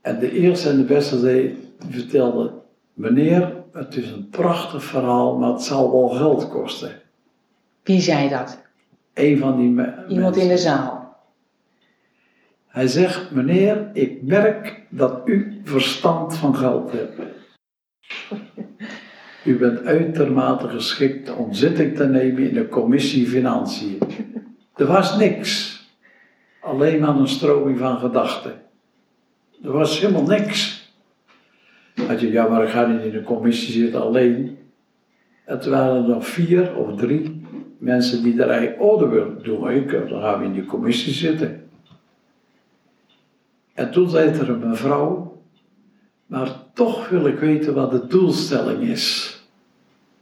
En 0.02 0.20
de 0.20 0.32
eerste 0.32 0.70
en 0.70 0.78
de 0.78 0.84
beste 0.84 1.20
zei, 1.20 1.58
vertelde, 1.90 2.52
meneer, 2.94 3.64
het 3.72 3.96
is 3.96 4.12
een 4.12 4.30
prachtig 4.30 4.84
verhaal, 4.84 5.38
maar 5.38 5.52
het 5.52 5.62
zal 5.62 5.92
wel 5.92 6.10
geld 6.10 6.50
kosten. 6.50 6.92
Wie 7.84 8.02
zei 8.02 8.30
dat? 8.30 8.62
Een 9.14 9.38
van 9.38 9.58
die 9.58 9.70
mensen. 9.70 10.10
Iemand 10.10 10.36
in 10.36 10.48
de 10.48 10.58
zaal. 10.58 10.97
Hij 12.68 12.88
zegt, 12.88 13.32
meneer, 13.32 13.90
ik 13.94 14.24
merk 14.24 14.82
dat 14.90 15.22
u 15.26 15.62
verstand 15.64 16.38
van 16.38 16.56
geld 16.56 16.92
hebt. 16.92 17.22
U 19.44 19.58
bent 19.58 19.86
uitermate 19.86 20.68
geschikt 20.68 21.36
om 21.36 21.54
zitting 21.54 21.96
te 21.96 22.08
nemen 22.08 22.48
in 22.48 22.54
de 22.54 22.68
commissie 22.68 23.28
Financiën. 23.28 23.98
Er 24.76 24.86
was 24.86 25.18
niks. 25.18 25.82
Alleen 26.62 27.00
maar 27.00 27.16
een 27.16 27.28
stroming 27.28 27.78
van 27.78 28.00
gedachten. 28.00 28.62
Er 29.64 29.72
was 29.72 30.00
helemaal 30.00 30.26
niks. 30.26 30.92
Had 32.08 32.20
je, 32.20 32.32
ja, 32.32 32.48
maar 32.48 32.64
ik 32.64 32.70
ga 32.70 32.86
niet 32.86 33.02
in 33.02 33.12
de 33.12 33.24
commissie 33.24 33.74
zitten 33.74 34.02
alleen. 34.02 34.58
Het 35.46 35.66
waren 35.66 36.04
er 36.04 36.10
nog 36.10 36.28
vier 36.28 36.76
of 36.76 36.96
drie 36.96 37.42
mensen 37.78 38.24
die 38.24 38.42
er 38.42 38.50
eigenlijk, 38.50 39.00
dat 39.00 39.10
wil 39.10 39.42
doen 39.42 39.88
dan 40.10 40.22
gaan 40.22 40.40
we 40.40 40.46
in 40.46 40.54
die 40.54 40.66
commissie 40.66 41.14
zitten. 41.14 41.67
En 43.78 43.92
toen 43.92 44.10
zei 44.10 44.30
er 44.30 44.50
een 44.50 44.70
mevrouw, 44.70 45.42
maar 46.26 46.52
toch 46.74 47.10
wil 47.10 47.26
ik 47.26 47.40
weten 47.40 47.74
wat 47.74 47.92
de 47.92 48.08
doelstelling 48.08 48.82
is. 48.82 49.38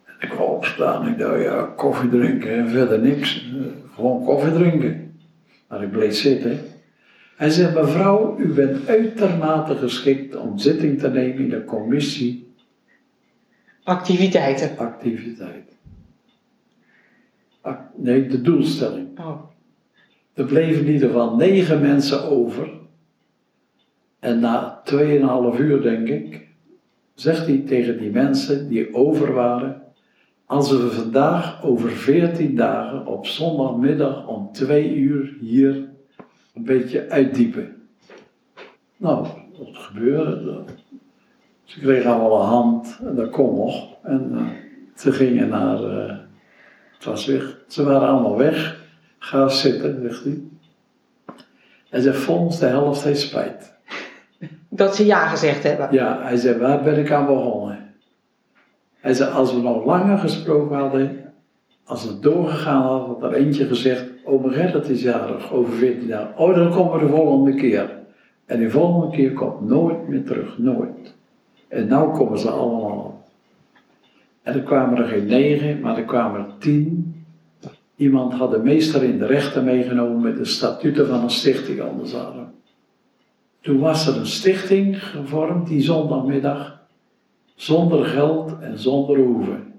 En 0.05 0.15
ik 0.19 0.33
wou 0.33 0.49
opstaan, 0.49 1.07
ik 1.07 1.17
dacht, 1.17 1.41
ja, 1.41 1.61
koffie 1.75 2.09
drinken 2.09 2.49
en 2.49 2.69
verder 2.69 2.99
niks. 2.99 3.51
Gewoon 3.93 4.23
koffie 4.23 4.53
drinken. 4.53 5.17
Maar 5.67 5.83
ik 5.83 5.91
bleef 5.91 6.15
zitten. 6.15 6.59
Hij 7.35 7.49
zei, 7.49 7.73
mevrouw, 7.73 8.37
u 8.39 8.53
bent 8.53 8.87
uitermate 8.87 9.75
geschikt 9.75 10.35
om 10.35 10.57
zitting 10.57 10.99
te 10.99 11.09
nemen 11.09 11.43
in 11.43 11.49
de 11.49 11.63
commissie. 11.63 12.53
Activiteiten. 13.83 14.77
Activiteit. 14.77 15.71
Ac 17.61 17.79
nee, 17.95 18.27
de 18.27 18.41
doelstelling. 18.41 19.19
Oh. 19.19 19.41
Er 20.33 20.45
bleven 20.45 20.85
in 20.85 20.91
ieder 20.91 21.07
geval 21.07 21.35
negen 21.35 21.81
mensen 21.81 22.23
over. 22.23 22.83
En 24.25 24.39
na 24.39 24.81
2,5 25.53 25.59
uur, 25.59 25.81
denk 25.81 26.07
ik, 26.07 26.47
zegt 27.13 27.45
hij 27.45 27.57
tegen 27.57 27.97
die 27.97 28.11
mensen 28.11 28.67
die 28.67 28.93
over 28.93 29.33
waren: 29.33 29.81
Als 30.45 30.71
we 30.71 30.91
vandaag 30.91 31.63
over 31.63 31.89
14 31.89 32.55
dagen 32.55 33.05
op 33.05 33.25
zondagmiddag 33.25 34.27
om 34.27 34.49
2 34.51 34.95
uur 34.95 35.37
hier 35.39 35.89
een 36.53 36.63
beetje 36.63 37.09
uitdiepen. 37.09 37.75
Nou, 38.97 39.27
dat 39.57 39.77
gebeurde. 39.77 40.63
Ze 41.63 41.79
kregen 41.79 42.11
allemaal 42.11 42.41
een 42.41 42.47
hand 42.47 42.99
en 43.05 43.15
dat 43.15 43.29
kon 43.29 43.55
nog. 43.55 44.03
En 44.03 44.29
uh, 44.31 44.41
ze 44.95 45.11
gingen 45.11 45.49
naar. 45.49 45.83
Uh, 45.83 46.17
het 46.93 47.03
was 47.03 47.25
weg. 47.25 47.57
Ze 47.67 47.83
waren 47.83 48.07
allemaal 48.07 48.37
weg. 48.37 48.83
Ga 49.17 49.47
zitten, 49.47 50.01
zegt 50.01 50.23
hij. 50.23 50.41
En 51.89 52.01
ze 52.01 52.13
Fons, 52.13 52.59
de 52.59 52.65
helft 52.65 53.03
heeft 53.03 53.21
spijt. 53.21 53.74
Dat 54.75 54.95
ze 54.95 55.05
ja 55.05 55.27
gezegd 55.27 55.63
hebben. 55.63 55.87
Ja, 55.91 56.21
hij 56.21 56.37
zei, 56.37 56.59
waar 56.59 56.83
ben 56.83 56.99
ik 56.99 57.11
aan 57.11 57.25
begonnen? 57.25 57.93
Hij 58.99 59.13
zei, 59.13 59.31
als 59.31 59.53
we 59.53 59.61
nog 59.61 59.85
langer 59.85 60.17
gesproken 60.17 60.77
hadden, 60.77 61.33
als 61.85 62.03
het 62.03 62.21
doorgegaan 62.21 62.81
had, 62.81 63.07
had 63.07 63.23
er 63.23 63.33
eentje 63.33 63.65
gezegd, 63.65 64.05
oom 64.23 64.49
Gerrit 64.49 64.89
is 64.89 65.01
jarig, 65.01 65.53
over 65.53 65.73
14 65.73 66.07
jaar. 66.07 66.27
Oh, 66.35 66.55
dan 66.55 66.71
komen 66.71 66.99
we 66.99 67.05
de 67.05 67.11
volgende 67.11 67.55
keer. 67.55 67.89
En 68.45 68.59
die 68.59 68.69
volgende 68.69 69.15
keer 69.15 69.33
komt 69.33 69.61
nooit 69.61 70.07
meer 70.07 70.23
terug, 70.23 70.57
nooit. 70.57 71.15
En 71.67 71.87
nou 71.87 72.17
komen 72.17 72.39
ze 72.39 72.49
allemaal. 72.49 73.23
En 74.43 74.53
er 74.53 74.61
kwamen 74.61 74.97
er 74.97 75.07
geen 75.07 75.25
negen, 75.25 75.79
maar 75.79 75.97
er 75.97 76.03
kwamen 76.03 76.39
er 76.39 76.53
tien. 76.59 77.15
Iemand 77.95 78.33
had 78.33 78.51
de 78.51 78.59
meester 78.59 79.03
in 79.03 79.19
de 79.19 79.25
rechter 79.25 79.63
meegenomen 79.63 80.21
met 80.21 80.37
de 80.37 80.45
statuten 80.45 81.07
van 81.07 81.23
een 81.23 81.29
stichting 81.29 81.81
arm. 81.81 82.53
Toen 83.65 83.79
was 83.79 84.07
er 84.07 84.17
een 84.17 84.25
stichting 84.25 85.03
gevormd 85.03 85.67
die 85.67 85.81
zondagmiddag, 85.81 86.79
zonder 87.55 88.05
geld 88.05 88.59
en 88.59 88.79
zonder 88.79 89.17
hoeven. 89.17 89.73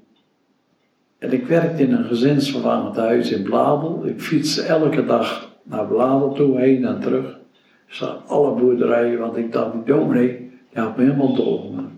En 1.19 1.33
ik 1.33 1.47
werkte 1.47 1.83
in 1.83 1.93
een 1.93 2.05
gezinsvervangend 2.05 2.97
huis 2.97 3.31
in 3.31 3.43
Bladel. 3.43 4.07
Ik 4.07 4.21
fietste 4.21 4.63
elke 4.63 5.05
dag 5.05 5.57
naar 5.63 5.87
Bladel 5.87 6.33
toe, 6.33 6.59
heen 6.59 6.85
en 6.85 7.01
terug. 7.01 7.39
Ik 7.87 7.93
zag 7.93 8.23
alle 8.27 8.61
boerderijen, 8.61 9.19
want 9.19 9.37
ik 9.37 9.53
dacht, 9.53 9.73
die 9.73 9.95
dominee, 9.95 10.51
die 10.73 10.83
had 10.83 10.97
me 10.97 11.03
helemaal 11.03 11.35
doorgemaakt. 11.35 11.95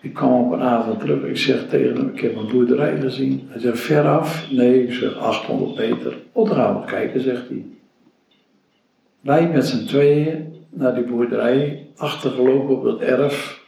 Ik 0.00 0.14
kwam 0.14 0.44
op 0.44 0.52
een 0.52 0.62
avond 0.62 1.00
terug, 1.00 1.22
ik 1.22 1.36
zeg 1.36 1.68
tegen 1.68 1.96
hem, 1.96 2.08
ik 2.08 2.20
heb 2.20 2.36
een 2.36 2.48
boerderij 2.48 3.00
gezien. 3.00 3.46
Hij 3.48 3.60
zegt, 3.60 3.80
veraf? 3.80 4.50
Nee, 4.50 4.82
ik 4.86 4.92
zeg, 4.92 5.16
800 5.16 5.78
meter. 5.78 6.16
Oh, 6.32 6.48
dan 6.48 6.56
gaan 6.56 6.80
we 6.80 6.86
kijken, 6.86 7.20
zegt 7.20 7.48
hij. 7.48 7.64
Wij 9.20 9.48
met 9.48 9.66
z'n 9.66 9.86
tweeën 9.86 10.53
naar 10.74 10.94
die 10.94 11.04
boerderij, 11.04 11.86
achtergelopen 11.96 12.76
op 12.76 12.84
het 12.84 13.00
erf. 13.00 13.62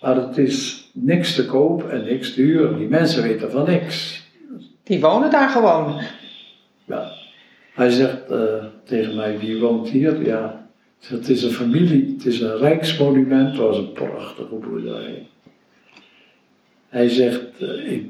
Maar 0.00 0.16
het 0.16 0.38
is 0.38 0.88
niks 0.92 1.34
te 1.34 1.46
koop 1.46 1.88
en 1.88 2.04
niks 2.04 2.34
te 2.34 2.40
huren. 2.40 2.78
Die 2.78 2.88
mensen 2.88 3.22
weten 3.22 3.50
van 3.50 3.64
niks. 3.64 4.24
Die 4.82 5.00
wonen 5.00 5.30
daar 5.30 5.48
gewoon. 5.48 6.00
Ja. 6.84 7.12
Hij 7.74 7.90
zegt 7.90 8.30
eh, 8.30 8.64
tegen 8.84 9.16
mij, 9.16 9.38
wie 9.38 9.60
woont 9.60 9.88
hier? 9.88 10.26
Ja, 10.26 10.68
het 11.06 11.28
is 11.28 11.42
een 11.42 11.50
familie, 11.50 12.14
het 12.16 12.26
is 12.26 12.40
een 12.40 12.56
rijksmonument, 12.56 13.48
het 13.48 13.56
was 13.56 13.76
een 13.76 13.92
prachtige 13.92 14.54
boerderij. 14.54 15.26
Hij 16.88 17.08
zegt, 17.08 17.60
eh, 17.60 17.92
ik, 17.92 18.06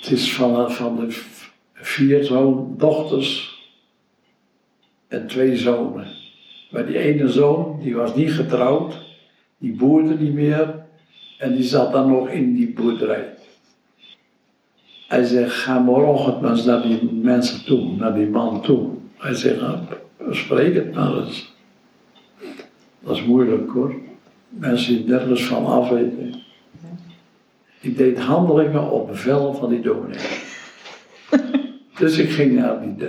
het 0.00 0.10
is 0.10 0.34
van, 0.34 0.72
van 0.72 0.96
de 0.96 1.22
vier 1.72 2.24
zoon, 2.24 2.74
dochters 2.76 3.58
en 5.08 5.26
twee 5.26 5.56
zonen. 5.56 6.06
Maar 6.68 6.86
die 6.86 6.98
ene 6.98 7.28
zoon, 7.28 7.78
die 7.82 7.94
was 7.94 8.14
niet 8.14 8.32
getrouwd, 8.32 9.06
die 9.58 9.76
boerde 9.76 10.14
niet 10.14 10.34
meer 10.34 10.74
en 11.38 11.54
die 11.54 11.64
zat 11.64 11.92
dan 11.92 12.10
nog 12.10 12.28
in 12.28 12.54
die 12.54 12.72
boerderij. 12.72 13.34
Hij 15.08 15.24
zegt, 15.24 15.52
ga 15.54 15.78
morgen 15.78 16.40
maar 16.40 16.50
eens 16.50 16.64
naar 16.64 16.82
die 16.82 17.12
mensen 17.12 17.64
toe, 17.64 17.96
naar 17.96 18.14
die 18.14 18.28
man 18.28 18.62
toe. 18.62 18.88
Hij 19.16 19.34
zegt, 19.34 19.60
nou, 19.60 19.78
spreek 20.30 20.74
het 20.74 20.94
maar 20.94 21.16
eens. 21.16 21.54
Dat 23.00 23.16
is 23.16 23.24
moeilijk 23.24 23.70
hoor. 23.70 23.94
Mensen 24.48 24.96
die 24.96 25.04
nergens 25.06 25.44
van 25.44 25.66
afweten. 25.66 26.34
Ik 27.80 27.96
deed 27.96 28.18
handelingen 28.18 28.90
op 28.90 29.06
bevel 29.06 29.54
van 29.54 29.68
die 29.68 29.80
dominee. 29.80 30.18
dus 31.98 32.18
ik 32.18 32.30
ging 32.30 32.52
naar, 32.52 32.80
die, 32.80 33.08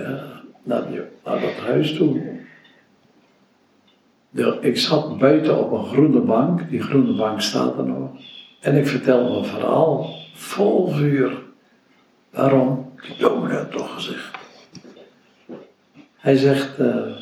naar, 0.62 0.90
die, 0.90 1.00
naar 1.24 1.40
dat 1.40 1.66
huis 1.66 1.94
toe. 1.94 2.38
Ik 4.60 4.78
zat 4.78 5.18
buiten 5.18 5.58
op 5.58 5.72
een 5.72 5.84
groene 5.84 6.20
bank, 6.20 6.70
die 6.70 6.82
groene 6.82 7.12
bank 7.12 7.40
staat 7.40 7.78
er 7.78 7.86
nog. 7.86 8.10
En 8.60 8.76
ik 8.76 8.86
vertelde 8.86 9.36
een 9.36 9.44
verhaal, 9.44 10.14
vol 10.34 10.88
vuur. 10.88 11.42
Waarom? 12.30 12.92
Die 13.02 13.16
dominee 13.18 13.56
had 13.56 13.72
toch 13.72 13.94
gezegd. 13.94 14.38
Hij 16.16 16.36
zegt, 16.36 16.78
uh, 16.78 17.16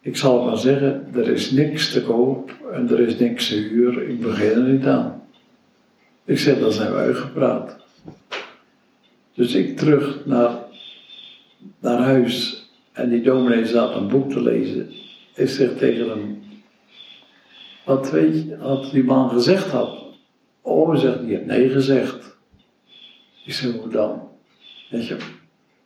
ik 0.00 0.16
zal 0.16 0.44
maar 0.44 0.58
zeggen, 0.58 1.08
er 1.14 1.28
is 1.28 1.50
niks 1.50 1.92
te 1.92 2.02
koop 2.02 2.50
en 2.72 2.90
er 2.90 3.00
is 3.00 3.18
niks 3.18 3.48
te 3.48 3.54
huren, 3.54 4.10
ik 4.10 4.20
begin 4.20 4.50
er 4.50 4.72
niet 4.72 4.86
aan. 4.86 5.22
Ik 6.24 6.38
zeg, 6.38 6.58
dan 6.58 6.72
zijn 6.72 6.92
we 6.92 6.96
uitgepraat. 6.96 7.76
Dus 9.34 9.54
ik 9.54 9.76
terug 9.76 10.26
naar, 10.26 10.50
naar 11.80 11.98
huis 11.98 12.66
en 12.92 13.08
die 13.08 13.22
dominee 13.22 13.66
zat 13.66 13.94
een 13.94 14.08
boek 14.08 14.30
te 14.30 14.42
lezen. 14.42 14.90
Zeg 15.36 15.76
tegen 15.78 16.08
hem, 16.08 16.42
wat 17.84 18.10
weet 18.10 18.34
je, 18.34 18.56
wat 18.58 18.90
die 18.90 19.04
man 19.04 19.30
gezegd 19.30 19.70
had. 19.70 20.04
Oh, 20.60 20.96
zegt, 20.96 21.26
die 21.26 21.38
nee 21.38 21.68
gezegd. 21.68 22.36
Ik 23.44 23.52
zeg, 23.52 23.72
hoe 23.72 23.88
dan? 23.88 24.28
Weet 24.90 25.06
je, 25.06 25.16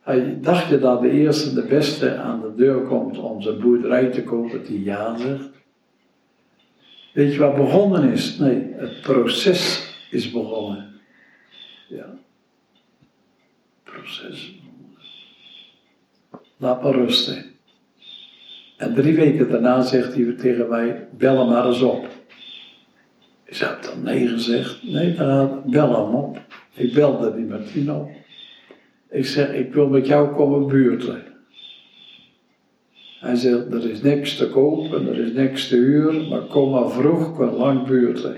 hij 0.01 0.41
dacht 0.41 0.69
je 0.69 0.79
dat 0.79 1.01
de 1.01 1.11
eerste, 1.11 1.55
de 1.55 1.67
beste 1.67 2.17
aan 2.17 2.41
de 2.41 2.55
deur 2.55 2.83
komt 2.83 3.19
om 3.19 3.43
zijn 3.43 3.61
boerderij 3.61 4.11
te 4.11 4.23
kopen, 4.23 4.65
die 4.65 4.85
ja 4.85 5.17
zegt? 5.17 5.51
Weet 7.13 7.33
je 7.33 7.39
wat 7.39 7.57
begonnen 7.57 8.13
is? 8.13 8.39
Nee, 8.39 8.73
het 8.73 9.01
proces 9.01 9.89
is 10.11 10.31
begonnen. 10.31 11.01
Ja. 11.89 12.19
Proces. 13.83 14.55
Laat 16.57 16.83
maar 16.83 16.95
rusten. 16.95 17.50
En 18.81 18.95
drie 18.95 19.15
weken 19.15 19.51
daarna 19.51 19.83
zegt 19.83 20.15
hij 20.15 20.35
tegen 20.39 20.69
mij: 20.69 21.09
bel 21.19 21.39
hem 21.39 21.49
maar 21.49 21.67
eens 21.67 21.83
op. 21.83 22.09
Ik 23.45 23.57
heb 23.57 23.83
dan 23.83 24.03
nee 24.03 24.29
gezegd. 24.29 24.83
Nee, 24.83 25.15
dan 25.15 25.63
bel 25.67 26.07
hem 26.07 26.15
op. 26.15 26.39
Ik 26.75 26.93
belde 26.93 27.35
die 27.37 27.45
Martino. 27.45 28.11
Ik 29.11 29.27
zeg, 29.27 29.53
ik 29.53 29.75
wil 29.75 29.89
met 29.89 30.07
jou 30.07 30.35
komen 30.35 30.67
buurten. 30.67 31.23
Hij 33.21 33.35
zegt, 33.35 33.73
er 33.73 33.91
is 33.91 34.03
niks 34.03 34.37
te 34.37 34.49
kopen, 34.49 35.09
er 35.09 35.19
is 35.19 35.33
niks 35.33 35.69
te 35.69 35.77
huren, 35.77 36.29
maar 36.29 36.41
kom 36.41 36.71
maar 36.71 36.91
vroeg, 36.91 37.37
kom 37.37 37.51
lang 37.51 37.87
buurten. 37.87 38.37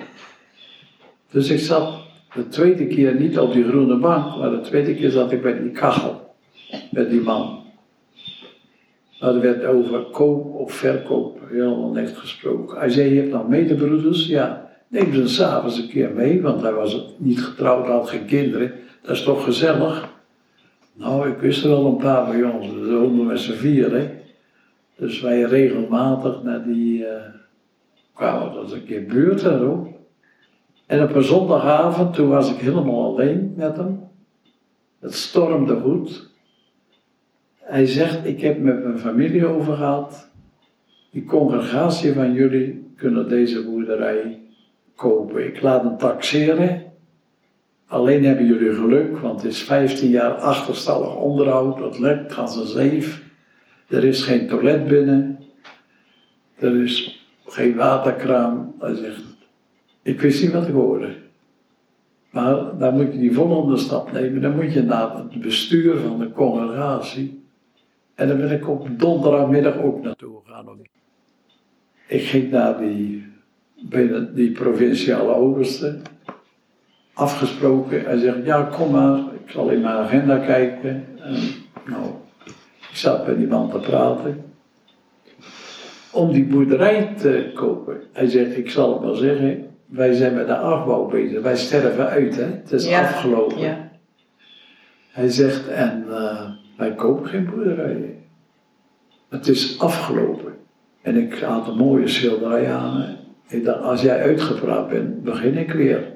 Dus 1.31 1.51
ik 1.51 1.59
zat 1.59 1.93
de 2.35 2.49
tweede 2.49 2.87
keer 2.87 3.15
niet 3.15 3.39
op 3.39 3.53
die 3.53 3.65
groene 3.65 3.97
bank, 3.97 4.37
maar 4.37 4.51
de 4.51 4.61
tweede 4.61 4.95
keer 4.95 5.11
zat 5.11 5.33
ik 5.33 5.43
bij 5.43 5.61
die 5.61 5.71
kachel, 5.71 6.35
met 6.91 7.11
die 7.11 7.21
man. 7.21 7.62
Maar 9.23 9.35
er 9.35 9.41
werd 9.41 9.65
over 9.65 10.01
koop 10.01 10.55
of 10.55 10.73
verkoop 10.73 11.41
helemaal 11.49 11.91
niks 11.91 12.13
gesproken. 12.13 12.79
Hij 12.79 12.91
zei, 12.91 13.15
je 13.15 13.21
hebt 13.21 13.33
nog 13.33 13.49
medebroeders? 13.49 14.27
Ja, 14.27 14.71
neem 14.89 15.15
ze 15.15 15.29
s'avonds 15.29 15.79
een 15.79 15.89
keer 15.89 16.11
mee, 16.11 16.43
want 16.43 16.63
hij 16.63 16.73
was 16.73 17.07
niet 17.17 17.43
getrouwd, 17.45 17.87
had 17.87 18.09
geen 18.09 18.27
kinderen. 18.27 18.73
Dat 19.03 19.17
is 19.17 19.23
toch 19.23 19.45
gezellig? 19.45 20.09
Nou, 20.93 21.29
ik 21.29 21.39
wist 21.39 21.65
er 21.65 21.71
wel 21.71 21.87
een 21.87 21.97
paar 21.97 22.31
bij 22.31 22.43
ons, 22.43 22.71
we 22.71 22.99
woonden 22.99 23.27
met 23.27 23.39
z'n 23.39 23.53
vieren. 23.53 24.11
Dus 24.97 25.21
wij 25.21 25.43
regelmatig 25.43 26.43
naar 26.43 26.65
die, 26.65 26.99
uh, 26.99 27.09
kwamen 28.15 28.55
dat 28.55 28.73
een 28.73 28.85
keer 28.85 29.05
buurt 29.05 29.43
erop. 29.43 29.89
En 30.87 31.03
op 31.03 31.15
een 31.15 31.23
zondagavond, 31.23 32.15
toen 32.15 32.29
was 32.29 32.51
ik 32.51 32.59
helemaal 32.59 33.05
alleen 33.05 33.55
met 33.57 33.77
hem. 33.77 34.01
Het 35.01 35.15
stormde 35.15 35.81
goed. 35.81 36.31
Hij 37.73 37.87
zegt, 37.87 38.27
ik 38.27 38.41
heb 38.41 38.59
met 38.59 38.85
mijn 38.85 38.99
familie 38.99 39.47
over 39.47 39.75
gehad. 39.75 40.31
Die 41.11 41.25
congregatie 41.25 42.13
van 42.13 42.33
jullie 42.33 42.93
kunnen 42.97 43.29
deze 43.29 43.65
boerderij 43.65 44.41
kopen. 44.97 45.47
Ik 45.47 45.63
laat 45.63 45.83
hem 45.83 45.97
taxeren. 45.97 46.83
Alleen 47.87 48.25
hebben 48.25 48.47
jullie 48.47 48.75
geluk, 48.75 49.19
want 49.19 49.43
het 49.43 49.53
is 49.53 49.63
15 49.63 50.11
jaar 50.11 50.33
achterstallig 50.33 51.17
onderhoud, 51.17 51.79
dat 51.79 51.99
lekt 51.99 52.37
als 52.37 52.57
een 52.57 52.67
zeef. 52.67 53.23
Er 53.89 54.05
is 54.05 54.23
geen 54.23 54.49
toilet 54.49 54.89
binnen. 54.89 55.39
Er 56.59 56.83
is 56.83 57.27
geen 57.47 57.77
waterkraan. 57.77 58.75
Hij 58.79 58.95
zegt, 58.95 59.23
ik 60.03 60.21
wist 60.21 60.43
niet 60.43 60.53
wat 60.53 60.69
ik 60.69 60.75
hoorde. 60.75 61.09
Maar 62.31 62.79
dan 62.79 62.95
moet 62.95 63.13
je 63.13 63.19
die 63.19 63.35
volgende 63.35 63.77
stap 63.77 64.13
nemen. 64.13 64.43
Dan 64.43 64.55
moet 64.57 64.73
je 64.73 64.83
naar 64.83 65.17
het 65.17 65.41
bestuur 65.41 65.97
van 65.97 66.19
de 66.19 66.33
congregatie. 66.33 67.41
En 68.23 68.29
dan 68.29 68.37
ben 68.37 68.51
ik 68.51 68.69
op 68.69 68.89
donderdagmiddag 68.99 69.77
ook 69.83 70.03
naartoe 70.03 70.41
gegaan. 70.45 70.79
Ik 72.07 72.23
ging 72.23 72.51
naar 72.51 72.79
die, 74.35 74.53
provinciale 74.53 75.35
overste 75.35 75.99
afgesproken. 77.13 78.05
Hij 78.05 78.19
zegt, 78.19 78.45
ja 78.45 78.63
kom 78.63 78.91
maar, 78.91 79.19
ik 79.19 79.51
zal 79.51 79.71
in 79.71 79.81
mijn 79.81 79.95
agenda 79.95 80.39
kijken. 80.39 81.05
En, 81.19 81.37
nou, 81.87 82.05
ik 82.91 82.97
zat 82.97 83.27
met 83.27 83.39
die 83.39 83.47
man 83.47 83.71
te 83.71 83.79
praten. 83.79 84.45
Om 86.13 86.33
die 86.33 86.45
boerderij 86.45 87.15
te 87.15 87.51
kopen. 87.55 88.01
Hij 88.13 88.29
zegt, 88.29 88.57
ik 88.57 88.71
zal 88.71 88.93
het 88.93 89.03
wel 89.03 89.15
zeggen, 89.15 89.67
wij 89.87 90.13
zijn 90.13 90.35
met 90.35 90.47
de 90.47 90.57
afbouw 90.57 91.07
bezig. 91.07 91.43
Wij 91.43 91.57
sterven 91.57 92.09
uit, 92.09 92.37
hè. 92.37 92.45
Het 92.45 92.73
is 92.73 92.93
afgelopen. 92.93 93.59
Ja. 93.59 93.91
Hij 95.11 95.29
zegt, 95.29 95.69
en 95.69 96.05
uh, 96.09 96.51
wij 96.77 96.95
kopen 96.95 97.27
geen 97.27 97.51
boerderijen. 97.51 98.17
Het 99.29 99.49
is 99.49 99.79
afgelopen. 99.79 100.53
En 101.03 101.17
ik 101.17 101.35
had 101.35 101.69
een 101.69 101.77
mooie 101.77 102.09
schilderij 102.09 102.73
aan. 102.73 103.17
Ik 103.49 103.67
als 103.67 104.03
jij 104.03 104.23
uitgepraat 104.23 104.89
bent, 104.89 105.23
begin 105.23 105.57
ik 105.57 105.73
weer. 105.73 106.13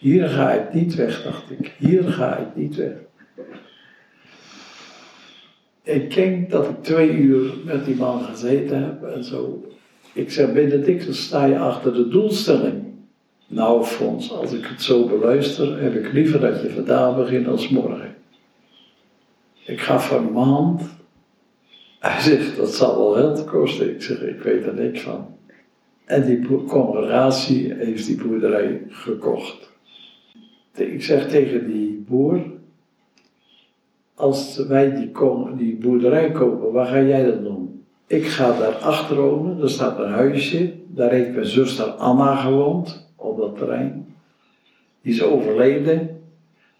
Hier 0.00 0.28
ga 0.28 0.52
ik 0.52 0.72
niet 0.72 0.94
weg, 0.94 1.22
dacht 1.22 1.50
ik. 1.50 1.74
Hier 1.78 2.02
ga 2.02 2.36
ik 2.36 2.54
niet 2.54 2.76
weg. 2.76 2.92
Ik 5.82 6.14
denk 6.14 6.50
dat 6.50 6.68
ik 6.68 6.82
twee 6.82 7.10
uur 7.10 7.54
met 7.64 7.84
die 7.84 7.96
man 7.96 8.22
gezeten 8.22 8.82
heb 8.82 9.02
en 9.02 9.24
zo. 9.24 9.64
Ik 10.12 10.30
zeg, 10.30 10.52
Benedict, 10.52 11.14
sta 11.14 11.44
je 11.44 11.58
achter 11.58 11.94
de 11.94 12.08
doelstelling? 12.08 12.82
Nou, 13.46 13.84
Fons, 13.84 14.32
als 14.32 14.52
ik 14.52 14.66
het 14.66 14.82
zo 14.82 15.06
beluister, 15.06 15.82
heb 15.82 15.94
ik 15.94 16.12
liever 16.12 16.40
dat 16.40 16.62
je 16.62 16.70
vandaag 16.70 17.16
begint 17.16 17.46
als 17.46 17.68
morgen. 17.68 18.14
Ik 19.68 19.80
ga 19.80 20.16
een 20.16 20.32
maand. 20.32 20.82
Hij 21.98 22.20
zegt, 22.20 22.56
dat 22.56 22.74
zal 22.74 22.98
wel 22.98 23.12
geld 23.12 23.44
kosten. 23.44 23.90
Ik 23.94 24.02
zeg, 24.02 24.22
ik 24.22 24.40
weet 24.40 24.66
er 24.66 24.74
niks 24.74 25.00
van. 25.00 25.36
En 26.04 26.26
die 26.26 26.64
congregatie 26.66 27.74
heeft 27.74 28.06
die 28.06 28.16
boerderij 28.16 28.82
gekocht. 28.88 29.72
Ik 30.74 31.02
zeg 31.02 31.28
tegen 31.28 31.66
die 31.66 32.04
boer, 32.08 32.40
als 34.14 34.56
wij 34.56 34.94
die, 34.94 35.10
die 35.56 35.76
boerderij 35.76 36.30
kopen, 36.30 36.72
waar 36.72 36.86
ga 36.86 37.02
jij 37.02 37.24
dat 37.24 37.42
doen? 37.42 37.84
Ik 38.06 38.26
ga 38.26 38.58
daar 38.58 38.74
achter 38.74 39.16
wonen, 39.16 39.62
er 39.62 39.70
staat 39.70 39.98
een 39.98 40.10
huisje, 40.10 40.72
daar 40.86 41.10
heeft 41.10 41.32
mijn 41.32 41.46
zuster 41.46 41.84
Anna 41.84 42.36
gewoond, 42.36 43.10
op 43.16 43.38
dat 43.38 43.56
terrein. 43.56 44.14
Die 45.02 45.12
is 45.12 45.22
overleden. 45.22 46.20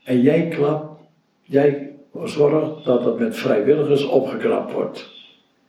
En 0.05 0.21
jij 0.21 0.49
klapt, 0.49 1.01
jij 1.43 1.88
zorgt 2.25 2.85
dat 2.85 3.05
het 3.05 3.19
met 3.19 3.37
vrijwilligers 3.37 4.05
opgeknapt 4.05 4.73
wordt. 4.73 5.11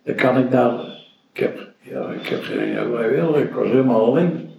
Dan 0.03 0.15
kan 0.15 0.37
ik 0.37 0.51
daar, 0.51 0.73
ik 1.33 1.39
heb, 1.39 1.67
ja, 1.81 2.09
ik 2.09 2.27
heb 2.27 2.43
geen 2.43 2.73
vrijwilliger, 2.73 3.43
ik 3.43 3.53
was 3.53 3.67
helemaal 3.67 4.05
alleen. 4.05 4.49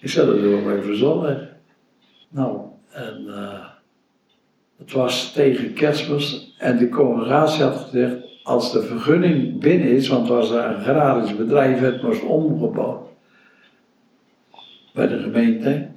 Ik 0.00 0.08
zei, 0.08 0.26
dat 0.26 0.40
doen 0.40 0.64
we 0.64 0.76
even. 0.76 1.48
Nou, 2.28 2.60
en 2.90 3.24
uh, 3.26 3.66
het 4.78 4.92
was 4.92 5.32
tegen 5.32 5.72
kerstmis 5.72 6.54
en 6.58 6.78
de 6.78 6.88
congregatie 6.88 7.62
had 7.62 7.76
gezegd, 7.76 8.16
als 8.42 8.72
de 8.72 8.82
vergunning 8.82 9.60
binnen 9.60 9.88
is, 9.88 10.08
want 10.08 10.28
het 10.28 10.36
was 10.36 10.50
een 10.50 10.58
agrarisch 10.58 11.36
bedrijf, 11.36 11.80
het 11.80 12.02
moest 12.02 12.22
omgebouwd 12.22 13.06
bij 14.92 15.08
de 15.08 15.18
gemeente. 15.18 15.88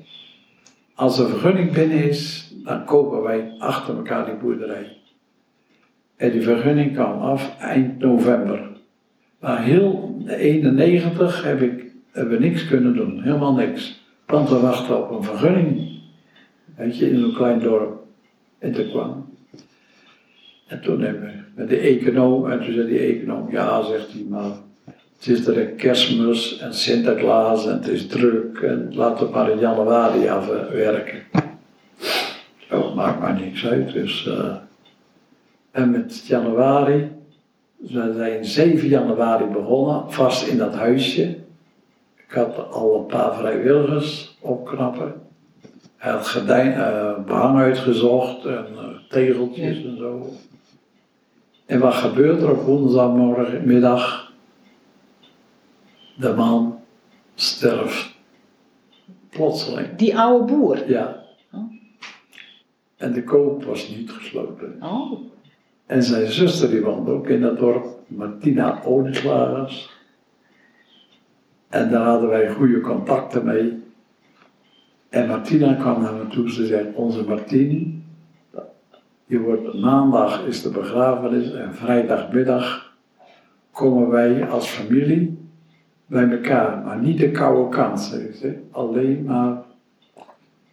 Als 0.95 1.17
de 1.17 1.27
vergunning 1.27 1.73
binnen 1.73 2.03
is, 2.03 2.53
dan 2.63 2.85
kopen 2.85 3.21
wij 3.21 3.55
achter 3.57 3.95
elkaar 3.95 4.25
die 4.25 4.35
boerderij. 4.35 4.97
En 6.15 6.31
die 6.31 6.41
vergunning 6.41 6.93
kwam 6.93 7.19
af 7.19 7.59
eind 7.59 7.99
november. 7.99 8.67
Maar 9.39 9.63
heel 9.63 10.15
91 10.27 11.43
heb 11.43 11.61
ik, 11.61 11.85
hebben 12.11 12.37
we 12.37 12.45
niks 12.45 12.67
kunnen 12.67 12.95
doen, 12.95 13.21
helemaal 13.21 13.53
niks. 13.53 14.03
Want 14.25 14.49
we 14.49 14.59
wachten 14.59 15.03
op 15.03 15.17
een 15.17 15.23
vergunning. 15.23 15.89
Weet 16.75 16.97
je, 16.97 17.09
in 17.09 17.23
een 17.23 17.33
klein 17.33 17.59
dorp. 17.59 18.03
En 18.59 18.71
toen 18.71 18.89
kwam. 18.89 19.25
En 20.67 20.81
toen 20.81 21.01
hebben 21.01 21.21
we 21.21 21.31
met 21.55 21.69
de 21.69 21.77
econoom, 21.77 22.51
en 22.51 22.63
toen 22.63 22.73
zei 22.73 22.87
die 22.87 22.99
econoom, 22.99 23.51
ja, 23.51 23.83
zegt 23.83 24.11
hij, 24.11 24.25
maar 24.29 24.51
het 25.17 25.27
is 25.27 25.47
er 25.47 25.65
kerstmis 25.65 26.59
en 26.59 26.73
Sinterklaas 26.73 27.67
en 27.67 27.73
het 27.73 27.87
is 27.87 28.07
druk 28.07 28.57
en 28.57 28.95
laten 28.95 29.25
we 29.25 29.31
maar 29.31 29.51
in 29.51 29.59
januari 29.59 30.27
afwerken. 30.27 31.19
Oh, 32.71 32.95
maakt 32.95 33.19
maar 33.19 33.39
niks 33.39 33.65
uit. 33.65 33.93
Dus, 33.93 34.25
uh, 34.27 34.55
en 35.75 35.91
met 35.91 36.25
januari, 36.27 37.11
we 37.75 38.13
zijn 38.15 38.45
7 38.45 38.87
januari 38.87 39.45
begonnen, 39.45 40.11
vast 40.11 40.47
in 40.47 40.57
dat 40.57 40.73
huisje. 40.73 41.37
Ik 42.15 42.31
had 42.31 42.71
al 42.71 42.99
een 42.99 43.05
paar 43.05 43.35
vrijwilligers 43.35 44.37
opknappen. 44.41 45.13
Hij 45.97 46.11
had 46.11 46.29
gordijn, 46.29 46.77
uh, 46.77 47.25
behang 47.25 47.59
uitgezocht 47.59 48.45
en 48.45 48.67
uh, 48.73 48.83
tegeltjes 49.09 49.83
en 49.83 49.97
zo. 49.97 50.29
En 51.65 51.79
wat 51.79 51.93
gebeurt 51.93 52.41
er 52.41 52.51
op 52.51 52.61
woensdagmorgenmiddag? 52.61 54.31
De 56.17 56.33
man 56.33 56.79
sterft. 57.33 58.13
Plotseling. 59.29 59.95
Die 59.95 60.17
oude 60.17 60.53
boer? 60.53 60.89
Ja. 60.89 61.23
Oh. 61.53 61.73
En 62.95 63.13
de 63.13 63.23
koop 63.23 63.63
was 63.63 63.89
niet 63.89 64.11
gesloten. 64.11 64.77
Oh. 64.81 65.33
En 65.85 66.03
zijn 66.03 66.27
zuster 66.27 66.69
die 66.69 66.81
woonde 66.81 67.11
ook 67.11 67.27
in 67.27 67.41
dat 67.41 67.57
dorp, 67.57 67.85
Martina 68.07 68.83
Olieslagers. 68.83 69.93
En 71.69 71.89
daar 71.89 72.05
hadden 72.05 72.29
wij 72.29 72.49
goede 72.49 72.81
contacten 72.81 73.45
mee. 73.45 73.83
En 75.09 75.27
Martina 75.27 75.73
kwam 75.73 76.01
naar 76.01 76.13
me 76.13 76.27
toe, 76.27 76.51
ze 76.51 76.65
zei, 76.65 76.91
onze 76.93 77.23
Martini, 77.23 78.03
je 79.25 79.39
wordt, 79.39 79.73
maandag 79.73 80.45
is 80.45 80.61
de 80.61 80.69
begrafenis 80.69 81.51
en 81.51 81.75
vrijdagmiddag 81.75 82.93
komen 83.71 84.09
wij 84.09 84.49
als 84.49 84.67
familie 84.67 85.37
bij 86.05 86.29
elkaar. 86.29 86.81
Maar 86.85 86.99
niet 86.99 87.17
de 87.17 87.31
koude 87.31 87.69
kant. 87.69 88.19
Alleen 88.71 89.23
maar 89.23 89.63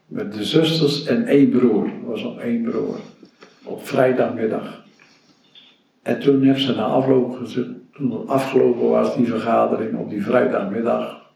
met 0.07 0.33
de 0.33 0.44
zusters 0.44 1.07
en 1.07 1.25
één 1.25 1.51
broer. 1.51 1.85
Er 1.85 2.07
was 2.07 2.22
nog 2.22 2.38
één 2.38 2.62
broer. 2.62 2.96
Op 3.64 3.87
vrijdagmiddag. 3.87 4.82
En 6.02 6.20
toen 6.20 6.42
heeft 6.42 6.62
ze 6.62 6.74
na 6.74 6.84
afloop 6.84 7.36
gezegd, 7.36 7.68
toen 7.92 8.10
het 8.10 8.28
afgelopen 8.28 8.88
was, 8.88 9.16
die 9.16 9.26
vergadering 9.26 9.98
op 9.98 10.10
die 10.10 10.24
vrijdagmiddag. 10.24 11.30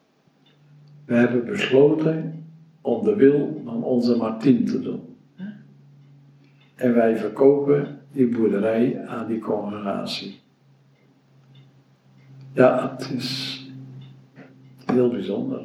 We 1.04 1.14
hebben 1.14 1.44
besloten 1.44 2.44
om 2.80 3.04
de 3.04 3.14
wil 3.14 3.62
van 3.64 3.82
onze 3.82 4.16
Martin 4.16 4.66
te 4.66 4.80
doen. 4.80 5.16
En 6.74 6.94
wij 6.94 7.16
verkopen 7.16 7.98
die 8.12 8.28
boerderij 8.28 9.06
aan 9.06 9.26
die 9.26 9.38
congregatie. 9.38 10.40
Ja, 12.52 12.96
het 12.96 13.10
is 13.10 13.60
heel 14.86 15.10
bijzonder. 15.10 15.60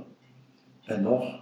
En 0.85 1.01
nog. 1.01 1.39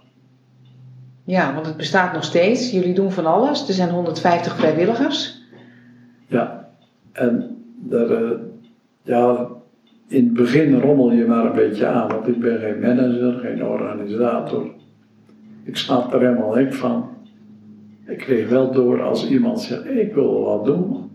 Ja, 1.24 1.54
want 1.54 1.66
het 1.66 1.76
bestaat 1.76 2.12
nog 2.12 2.24
steeds. 2.24 2.70
Jullie 2.70 2.94
doen 2.94 3.12
van 3.12 3.26
alles. 3.26 3.68
Er 3.68 3.74
zijn 3.74 3.90
150 3.90 4.56
vrijwilligers. 4.56 5.42
Ja, 6.26 6.70
en 7.12 7.49
er, 7.90 8.40
ja, 9.02 9.48
in 10.08 10.24
het 10.24 10.32
begin 10.32 10.80
rommel 10.80 11.12
je 11.12 11.26
maar 11.26 11.44
een 11.44 11.54
beetje 11.54 11.86
aan, 11.86 12.08
want 12.08 12.28
ik 12.28 12.40
ben 12.40 12.58
geen 12.58 12.80
manager, 12.80 13.32
geen 13.32 13.64
organisator. 13.64 14.70
Ik 15.64 15.76
snap 15.76 16.12
er 16.12 16.20
helemaal 16.20 16.54
niks 16.54 16.76
van. 16.76 17.08
Ik 18.06 18.18
kreeg 18.18 18.48
wel 18.48 18.72
door 18.72 19.02
als 19.02 19.30
iemand 19.30 19.60
zegt, 19.60 19.86
ik 19.86 20.14
wil 20.14 20.44
wat 20.44 20.64
doen. 20.64 21.10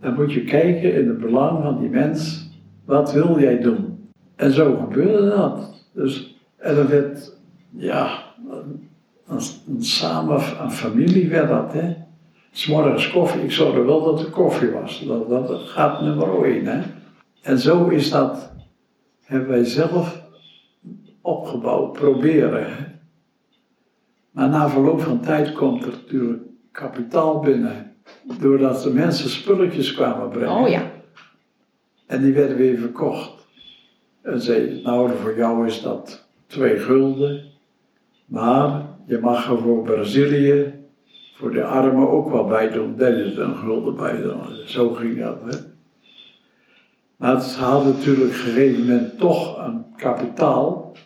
Dan 0.00 0.14
moet 0.14 0.32
je 0.32 0.44
kijken 0.44 0.94
in 0.94 1.08
het 1.08 1.18
belang 1.18 1.62
van 1.62 1.80
die 1.80 1.90
mens, 1.90 2.50
wat 2.84 3.12
wil 3.12 3.40
jij 3.40 3.60
doen? 3.60 3.98
En 4.36 4.52
zo 4.52 4.76
gebeurde 4.76 5.28
dat. 5.28 5.84
Dus, 5.92 6.38
en 6.56 6.76
er 6.76 6.88
werd, 6.88 7.36
ja, 7.70 8.18
een, 8.50 8.88
een, 9.66 9.82
samen, 9.82 10.40
een 10.62 10.70
familie 10.70 11.28
werd 11.28 11.48
dat, 11.48 11.72
hè. 11.72 11.94
S'morgens 12.58 13.10
koffie, 13.10 13.42
ik 13.42 13.52
zorgde 13.52 13.82
wel 13.82 14.02
dat 14.02 14.20
er 14.20 14.30
koffie 14.30 14.70
was. 14.70 15.04
Dat, 15.06 15.28
dat 15.28 15.60
gaat 15.60 16.02
nummer 16.02 16.44
één, 16.44 16.66
hè. 16.66 16.82
En 17.42 17.58
zo 17.58 17.88
is 17.88 18.10
dat, 18.10 18.52
hebben 19.24 19.48
wij 19.48 19.64
zelf 19.64 20.22
opgebouwd, 21.20 21.92
proberen. 21.92 22.64
Hè? 22.64 22.84
Maar 24.30 24.48
na 24.48 24.68
verloop 24.68 25.00
van 25.00 25.20
tijd 25.20 25.52
komt 25.52 25.84
er 25.84 25.90
natuurlijk 25.90 26.42
kapitaal 26.72 27.40
binnen. 27.40 27.96
Doordat 28.40 28.82
de 28.82 28.90
mensen 28.90 29.30
spulletjes 29.30 29.94
kwamen 29.94 30.28
brengen. 30.28 30.56
Oh 30.56 30.68
ja. 30.68 30.90
En 32.06 32.22
die 32.22 32.32
werden 32.32 32.56
weer 32.56 32.78
verkocht. 32.78 33.46
En 34.22 34.40
zei, 34.40 34.80
nou 34.82 35.10
voor 35.22 35.36
jou 35.36 35.66
is 35.66 35.82
dat 35.82 36.28
twee 36.46 36.78
gulden. 36.78 37.44
Maar 38.26 38.86
je 39.06 39.18
mag 39.18 39.50
er 39.50 39.58
voor 39.58 39.82
Brazilië, 39.82 40.77
voor 41.38 41.52
de 41.52 41.64
armen 41.64 42.10
ook 42.10 42.30
wel 42.30 42.44
bij 42.44 42.70
doen. 42.70 42.96
Daar 42.96 43.12
is 43.12 43.36
een 43.36 43.56
gulden 43.56 43.96
bij 43.96 44.20
doen. 44.20 44.40
Zo 44.66 44.90
ging 44.90 45.18
dat. 45.18 45.38
Hè. 45.44 45.58
Maar 47.16 47.34
het 47.34 47.54
had 47.54 47.84
natuurlijk 47.84 48.24
op 48.24 48.32
een 48.32 48.34
gegeven 48.34 48.80
moment 48.80 49.18
toch 49.18 49.66
een 49.66 49.84
kapitaal. 49.96 50.96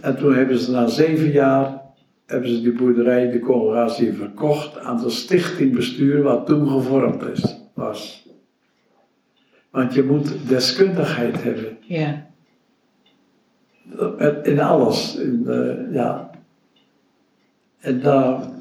En 0.00 0.16
toen 0.16 0.34
hebben 0.34 0.58
ze 0.58 0.70
na 0.70 0.86
zeven 0.86 1.30
jaar 1.30 1.82
hebben 2.26 2.48
ze 2.48 2.62
die 2.62 2.72
boerderij, 2.72 3.30
de 3.30 3.40
congregatie, 3.40 4.12
verkocht 4.12 4.78
aan 4.78 5.02
de 5.02 5.10
stichtingbestuur 5.10 6.22
wat 6.22 6.46
toen 6.46 6.68
gevormd 6.68 7.22
is, 7.22 7.56
was. 7.74 8.28
Want 9.70 9.94
je 9.94 10.02
moet 10.02 10.48
deskundigheid 10.48 11.42
hebben. 11.42 11.78
Ja. 11.80 12.26
In 14.42 14.60
alles. 14.60 15.16
In, 15.16 15.46
ja. 15.92 16.30
En 17.80 18.00
daar 18.00 18.58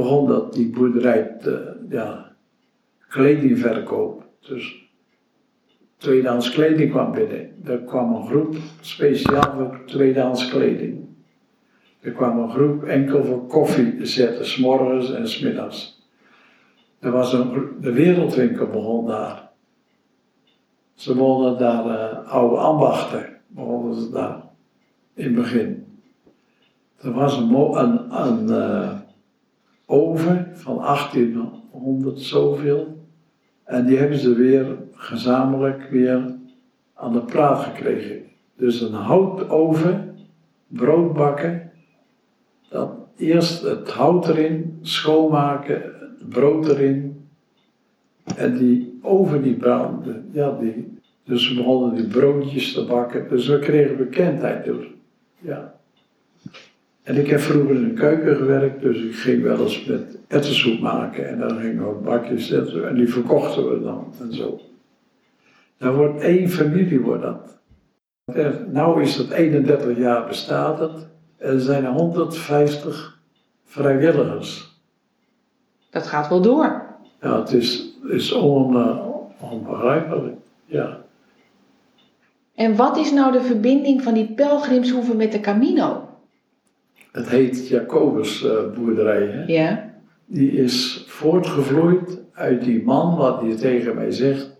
begon 0.00 0.26
dat, 0.26 0.52
die 0.52 0.70
boerderij, 0.70 1.36
te, 1.40 1.76
ja, 1.88 2.32
kledingverkoop. 3.08 4.24
Dus 4.40 4.90
tweedehands 5.96 6.50
kleding 6.50 6.90
kwam 6.90 7.12
binnen. 7.12 7.50
Er 7.64 7.78
kwam 7.78 8.14
een 8.14 8.26
groep 8.26 8.56
speciaal 8.80 9.54
voor 9.56 9.80
tweedehands 9.86 10.48
kleding. 10.48 11.04
Er 12.00 12.12
kwam 12.12 12.38
een 12.38 12.50
groep 12.50 12.84
enkel 12.84 13.24
voor 13.24 13.46
koffie 13.46 14.06
zetten, 14.06 14.46
s'morgens 14.46 15.12
en 15.12 15.28
s'middags. 15.28 16.08
Er 16.98 17.10
was 17.10 17.32
een, 17.32 17.68
de 17.80 17.92
wereldwinkel 17.92 18.66
begon 18.66 19.06
daar. 19.06 19.48
Ze 20.94 21.16
woonden 21.16 21.58
daar 21.58 21.86
uh, 21.86 22.32
oude 22.32 22.56
ambachten, 22.56 23.36
begonnen 23.46 23.94
ze 23.94 24.10
daar 24.10 24.42
in 25.14 25.24
het 25.24 25.34
begin. 25.34 25.86
Er 26.96 27.12
was 27.12 27.36
een, 27.36 27.54
een, 27.54 28.16
een 28.26 28.48
uh, 28.48 28.99
oven 29.90 30.50
van 30.52 30.76
1800 30.76 32.20
zoveel. 32.20 32.98
En 33.64 33.86
die 33.86 33.98
hebben 33.98 34.18
ze 34.18 34.34
weer 34.34 34.76
gezamenlijk 34.92 35.88
weer 35.90 36.34
aan 36.94 37.12
de 37.12 37.20
praat 37.20 37.62
gekregen. 37.62 38.22
Dus 38.56 38.80
een 38.80 38.92
houtoven, 38.92 40.16
brood 40.66 41.12
bakken, 41.12 41.70
dan 42.68 42.90
eerst 43.16 43.62
het 43.62 43.90
hout 43.90 44.28
erin, 44.28 44.78
schoonmaken, 44.82 45.82
brood 46.28 46.68
erin. 46.68 47.28
En 48.36 48.58
die 48.58 48.98
oven 49.02 49.42
die 49.42 49.54
brandde, 49.54 50.20
ja, 50.32 50.58
die, 50.60 50.98
dus 51.24 51.48
we 51.48 51.54
begonnen 51.54 51.94
die 51.94 52.06
broodjes 52.06 52.72
te 52.72 52.84
bakken. 52.84 53.28
Dus 53.28 53.46
we 53.46 53.58
kregen 53.58 53.96
bekendheid 53.96 54.64
door. 54.64 54.86
Ja. 55.38 55.79
En 57.02 57.16
ik 57.16 57.26
heb 57.26 57.40
vroeger 57.40 57.74
in 57.74 57.88
de 57.88 57.92
keuken 57.92 58.36
gewerkt, 58.36 58.82
dus 58.82 59.02
ik 59.02 59.14
ging 59.14 59.42
wel 59.42 59.60
eens 59.60 59.84
met 59.84 60.18
ettersoep 60.28 60.80
maken. 60.80 61.28
En 61.28 61.38
dan 61.38 61.60
gingen 61.60 61.88
we 61.88 61.94
bakjes 62.04 62.46
zetten 62.46 62.88
en 62.88 62.94
die 62.94 63.08
verkochten 63.08 63.68
we 63.68 63.82
dan 63.82 64.12
en 64.20 64.34
zo. 64.34 64.60
Dan 65.78 65.94
wordt 65.94 66.20
één 66.20 66.48
familie 66.48 67.00
wordt 67.00 67.22
dat. 67.22 67.58
Nou 68.72 69.02
is 69.02 69.16
het 69.16 69.30
31 69.30 69.98
jaar 69.98 70.26
bestaat 70.26 70.78
het. 70.78 71.06
Er 71.36 71.60
zijn 71.60 71.86
150 71.86 73.18
vrijwilligers. 73.64 74.78
Dat 75.90 76.06
gaat 76.06 76.28
wel 76.28 76.40
door. 76.40 76.82
Ja, 77.20 77.38
het 77.38 77.52
is, 77.52 77.98
is 78.08 78.32
on, 78.32 78.76
uh, 78.76 79.06
onbegrijpelijk. 79.50 80.36
Ja. 80.64 80.98
En 82.54 82.76
wat 82.76 82.96
is 82.96 83.12
nou 83.12 83.32
de 83.32 83.42
verbinding 83.42 84.02
van 84.02 84.14
die 84.14 84.32
pelgrimshoeven 84.34 85.16
met 85.16 85.32
de 85.32 85.40
Camino? 85.40 86.09
Het 87.12 87.28
heet 87.28 87.68
Jacobusboerderij. 87.68 89.26
Uh, 89.26 89.32
hè? 89.32 89.44
Ja. 89.46 89.90
Die 90.26 90.52
is 90.52 91.04
voortgevloeid 91.06 92.20
uit 92.32 92.64
die 92.64 92.84
man 92.84 93.16
wat 93.16 93.40
hij 93.40 93.56
tegen 93.56 93.94
mij 93.94 94.10
zegt. 94.10 94.56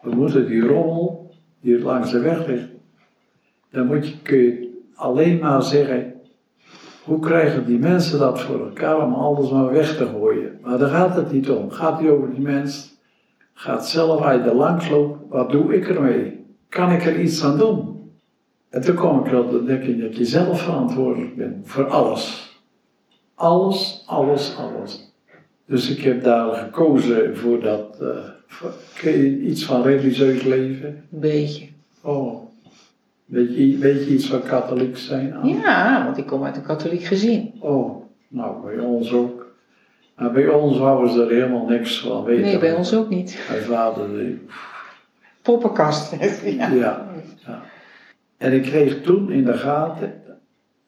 We 0.00 0.10
moeten 0.10 0.46
die 0.46 0.66
rommel 0.66 1.30
die 1.60 1.78
langs 1.78 2.10
de 2.10 2.20
weg 2.20 2.46
ligt. 2.46 2.68
Dan 3.70 3.86
moet 3.86 4.08
je, 4.08 4.14
kun 4.22 4.38
je 4.38 4.82
alleen 4.94 5.38
maar 5.38 5.62
zeggen. 5.62 6.12
Hoe 7.04 7.18
krijgen 7.18 7.66
die 7.66 7.78
mensen 7.78 8.18
dat 8.18 8.40
voor 8.40 8.60
elkaar 8.66 9.06
om 9.06 9.14
alles 9.14 9.50
maar 9.50 9.72
weg 9.72 9.96
te 9.96 10.06
gooien? 10.06 10.58
Maar 10.62 10.78
daar 10.78 10.88
gaat 10.88 11.16
het 11.16 11.32
niet 11.32 11.50
om. 11.50 11.70
Gaat 11.70 12.00
niet 12.00 12.10
over 12.10 12.30
die 12.30 12.40
mens. 12.44 13.00
Gaat 13.54 13.88
zelf 13.88 14.22
uit 14.22 14.44
de 14.44 14.54
langsloop. 14.54 15.18
Wat 15.28 15.50
doe 15.50 15.74
ik 15.74 15.88
ermee? 15.88 16.44
Kan 16.68 16.90
ik 16.90 17.04
er 17.04 17.20
iets 17.20 17.44
aan 17.44 17.58
doen? 17.58 18.01
En 18.72 18.80
toen 18.80 18.94
kwam 18.94 19.24
ik 19.24 19.32
erop 19.32 19.66
dat 20.00 20.16
je 20.16 20.24
zelf 20.24 20.60
verantwoordelijk 20.60 21.36
bent 21.36 21.68
voor 21.68 21.86
alles. 21.86 22.50
Alles, 23.34 24.02
alles, 24.06 24.56
alles. 24.56 25.12
Dus 25.66 25.90
ik 25.90 26.02
heb 26.02 26.24
daar 26.24 26.54
gekozen 26.54 27.36
voor 27.36 27.60
dat. 27.60 27.98
Uh, 28.02 28.08
voor, 28.46 28.72
iets 29.42 29.64
van 29.64 29.82
religieus 29.82 30.42
leven? 30.42 30.88
Een 31.12 31.20
beetje. 31.20 31.68
Oh. 32.02 32.42
Weet 33.24 33.56
je, 33.56 33.78
weet 33.78 34.04
je 34.04 34.12
iets 34.12 34.26
van 34.26 34.42
katholiek 34.42 34.96
zijn? 34.96 35.38
Ja, 35.42 36.04
want 36.04 36.18
ik 36.18 36.26
kom 36.26 36.44
uit 36.44 36.56
een 36.56 36.62
katholiek 36.62 37.02
gezin. 37.02 37.52
Oh, 37.60 38.04
nou 38.28 38.66
bij 38.66 38.78
ons 38.78 39.12
ook. 39.12 39.46
Maar 40.16 40.32
bij 40.32 40.48
ons 40.48 40.78
wouden 40.78 41.12
ze 41.12 41.22
er 41.22 41.30
helemaal 41.30 41.66
niks 41.66 42.00
van 42.00 42.24
weten. 42.24 42.42
Nee, 42.42 42.58
bij 42.58 42.74
ons 42.74 42.94
ook 42.94 43.08
niet. 43.08 43.38
Mijn 43.50 43.62
vader 43.62 44.18
die... 44.18 44.46
Poppenkast. 45.42 46.16
ja. 46.44 46.68
ja. 46.68 47.06
ja. 47.46 47.62
En 48.42 48.52
ik 48.52 48.62
kreeg 48.62 49.02
toen 49.02 49.32
in 49.32 49.44
de 49.44 49.56
gaten 49.56 50.22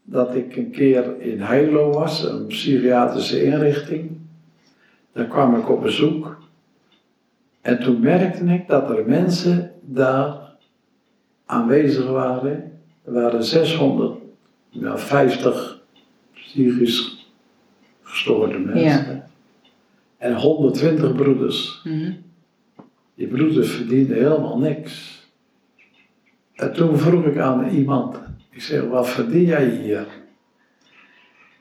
dat 0.02 0.34
ik 0.34 0.56
een 0.56 0.70
keer 0.70 1.20
in 1.20 1.40
Heilo 1.40 1.90
was, 1.90 2.24
een 2.24 2.46
psychiatrische 2.46 3.44
inrichting. 3.44 4.10
Daar 5.12 5.26
kwam 5.26 5.56
ik 5.56 5.70
op 5.70 5.82
bezoek. 5.82 6.38
En 7.60 7.80
toen 7.80 8.00
merkte 8.00 8.44
ik 8.44 8.68
dat 8.68 8.90
er 8.90 9.06
mensen 9.06 9.72
daar 9.80 10.56
aanwezig 11.46 12.06
waren. 12.06 12.72
Er 13.04 13.12
waren 13.12 13.44
650 13.44 15.80
psychisch 16.32 17.28
gestoorde 18.02 18.58
mensen. 18.58 19.14
Ja. 19.14 19.28
En 20.18 20.34
120 20.34 21.14
broeders. 21.14 21.80
Mm 21.84 22.22
Die 23.14 23.26
broeders 23.26 23.70
verdienden 23.70 24.16
helemaal 24.16 24.58
niks. 24.58 25.23
En 26.54 26.72
toen 26.72 26.98
vroeg 26.98 27.24
ik 27.24 27.38
aan 27.38 27.68
iemand, 27.68 28.16
ik 28.50 28.62
zeg, 28.62 28.84
wat 28.84 29.08
verdien 29.08 29.44
jij 29.44 29.68
hier? 29.68 30.06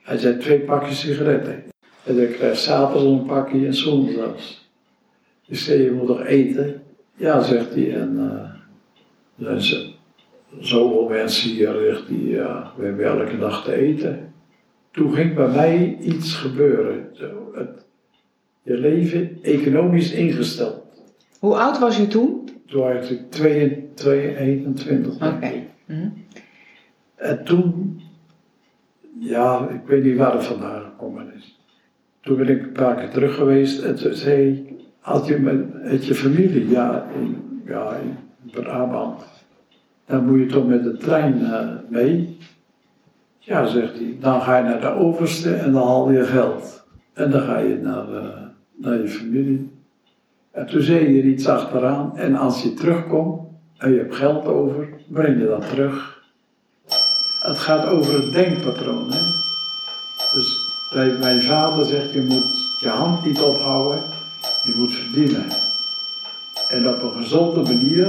Hij 0.02 0.18
zei, 0.18 0.38
twee 0.38 0.60
pakjes 0.60 1.00
sigaretten. 1.00 1.64
En 2.04 2.22
ik 2.22 2.32
krijg 2.32 2.56
s'avonds 2.56 3.04
een 3.04 3.26
pakje 3.26 3.66
en 3.66 3.74
zondags. 3.74 4.68
Ik 5.46 5.58
zei, 5.58 5.82
je 5.82 5.90
moet 5.90 6.06
toch 6.06 6.24
eten? 6.24 6.82
Ja, 7.16 7.42
zegt 7.42 7.74
hij. 7.74 7.94
En 7.94 8.16
uh, 9.38 9.48
er 9.48 9.62
zijn 9.62 9.92
zoveel 10.60 11.08
mensen 11.08 11.50
hier, 11.50 12.02
die, 12.08 12.28
ja, 12.28 12.72
we 12.76 12.84
hebben 12.84 13.04
elke 13.04 13.38
dag 13.38 13.64
te 13.64 13.72
eten. 13.72 14.32
Toen 14.90 15.14
ging 15.14 15.34
bij 15.34 15.48
mij 15.48 15.98
iets 16.00 16.34
gebeuren. 16.34 17.10
Het, 17.54 17.84
je 18.62 18.76
leven 18.78 19.38
economisch 19.42 20.12
ingesteld. 20.12 20.82
Hoe 21.38 21.56
oud 21.56 21.78
was 21.78 22.00
u 22.00 22.06
toen? 22.06 22.48
Ik 22.74 23.30
21, 24.36 25.18
denk 25.18 25.44
ik. 25.44 25.62
Mhm. 25.86 26.08
En 27.14 27.44
toen, 27.44 28.00
ja, 29.18 29.68
ik 29.68 29.80
weet 29.86 30.04
niet 30.04 30.16
waar 30.16 30.32
het 30.32 30.44
vandaan 30.44 30.82
gekomen 30.82 31.32
is. 31.36 31.60
Toen 32.20 32.36
ben 32.36 32.48
ik 32.48 32.62
een 32.62 32.72
paar 32.72 32.96
keer 32.96 33.10
terug 33.10 33.34
geweest 33.34 33.82
en 33.82 33.94
toen 33.94 34.14
zei 34.14 34.66
had 35.00 35.26
je 35.26 35.38
met, 35.38 36.06
je 36.06 36.14
familie? 36.14 36.68
Ja, 36.68 37.06
in, 37.14 37.36
ja, 37.66 37.96
in 37.96 38.16
Brabant. 38.50 39.24
Dan 40.06 40.26
moet 40.26 40.38
je 40.38 40.46
toch 40.46 40.66
met 40.66 40.82
de 40.82 40.96
trein 40.96 41.40
uh, 41.40 41.70
mee? 41.88 42.38
Ja, 43.38 43.66
zegt 43.66 43.98
hij. 43.98 44.16
Dan 44.20 44.40
ga 44.40 44.56
je 44.56 44.62
naar 44.62 44.80
de 44.80 44.88
overste 44.88 45.54
en 45.54 45.72
dan 45.72 45.82
haal 45.82 46.10
je 46.10 46.24
geld. 46.24 46.86
En 47.12 47.30
dan 47.30 47.40
ga 47.40 47.58
je 47.58 47.76
naar, 47.76 48.08
uh, 48.08 48.28
naar 48.76 48.98
je 48.98 49.08
familie. 49.08 49.70
En 50.54 50.66
toen 50.66 50.82
zei 50.82 51.14
je 51.14 51.22
iets 51.22 51.46
achteraan. 51.46 52.16
En 52.16 52.34
als 52.34 52.62
je 52.62 52.74
terugkomt 52.74 53.40
en 53.76 53.92
je 53.92 53.98
hebt 53.98 54.14
geld 54.14 54.46
over, 54.46 54.88
breng 55.08 55.40
je 55.40 55.46
dat 55.46 55.68
terug. 55.68 56.22
Het 57.40 57.58
gaat 57.58 57.86
over 57.86 58.22
het 58.22 58.32
denkpatroon. 58.32 59.10
Hè? 59.10 59.18
Dus 60.34 60.72
mijn 61.20 61.40
vader 61.40 61.84
zegt, 61.84 62.12
je 62.12 62.22
moet 62.22 62.78
je 62.80 62.88
hand 62.88 63.24
niet 63.24 63.40
ophouden, 63.40 64.02
je 64.64 64.74
moet 64.76 64.92
verdienen. 64.92 65.44
En 66.70 66.88
op 66.88 67.02
een 67.02 67.22
gezonde 67.22 67.62
manier, 67.62 68.06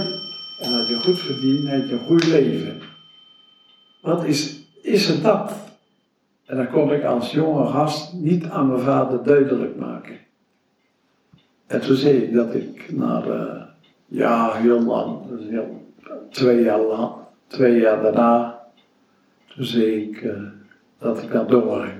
en 0.59 0.73
als 0.73 0.89
je 0.89 0.95
goed 0.95 1.19
verdient, 1.19 1.67
heb 1.67 1.87
je 1.87 1.93
een 1.93 2.05
goed 2.05 2.27
leven. 2.27 2.81
Wat 4.01 4.23
is, 4.23 4.59
is 4.81 5.07
het 5.07 5.23
dat? 5.23 5.53
En 6.45 6.57
dat 6.57 6.69
kon 6.69 6.93
ik 6.93 7.03
als 7.03 7.31
jonge 7.31 7.67
gast 7.67 8.13
niet 8.13 8.45
aan 8.45 8.67
mijn 8.67 8.79
vader 8.79 9.23
duidelijk 9.23 9.75
maken. 9.75 10.24
En 11.67 11.81
toen 11.81 11.95
zei 11.95 12.17
ik 12.17 12.33
dat 12.33 12.55
ik 12.55 12.91
naar, 12.91 13.27
uh, 13.27 13.61
ja, 14.05 14.53
heel 14.53 14.81
lang, 14.81 15.27
dus 15.29 15.49
heel, 15.49 15.93
twee 16.29 16.63
jaar 16.63 16.81
lang, 16.81 17.13
twee 17.47 17.79
jaar 17.79 18.01
daarna, 18.01 18.59
toen 19.55 19.65
zei 19.65 19.85
ik 19.85 20.21
uh, 20.21 20.31
dat 20.97 21.23
ik 21.23 21.33
naar 21.33 21.47
Dongen 21.47 21.81
ging. 21.81 21.99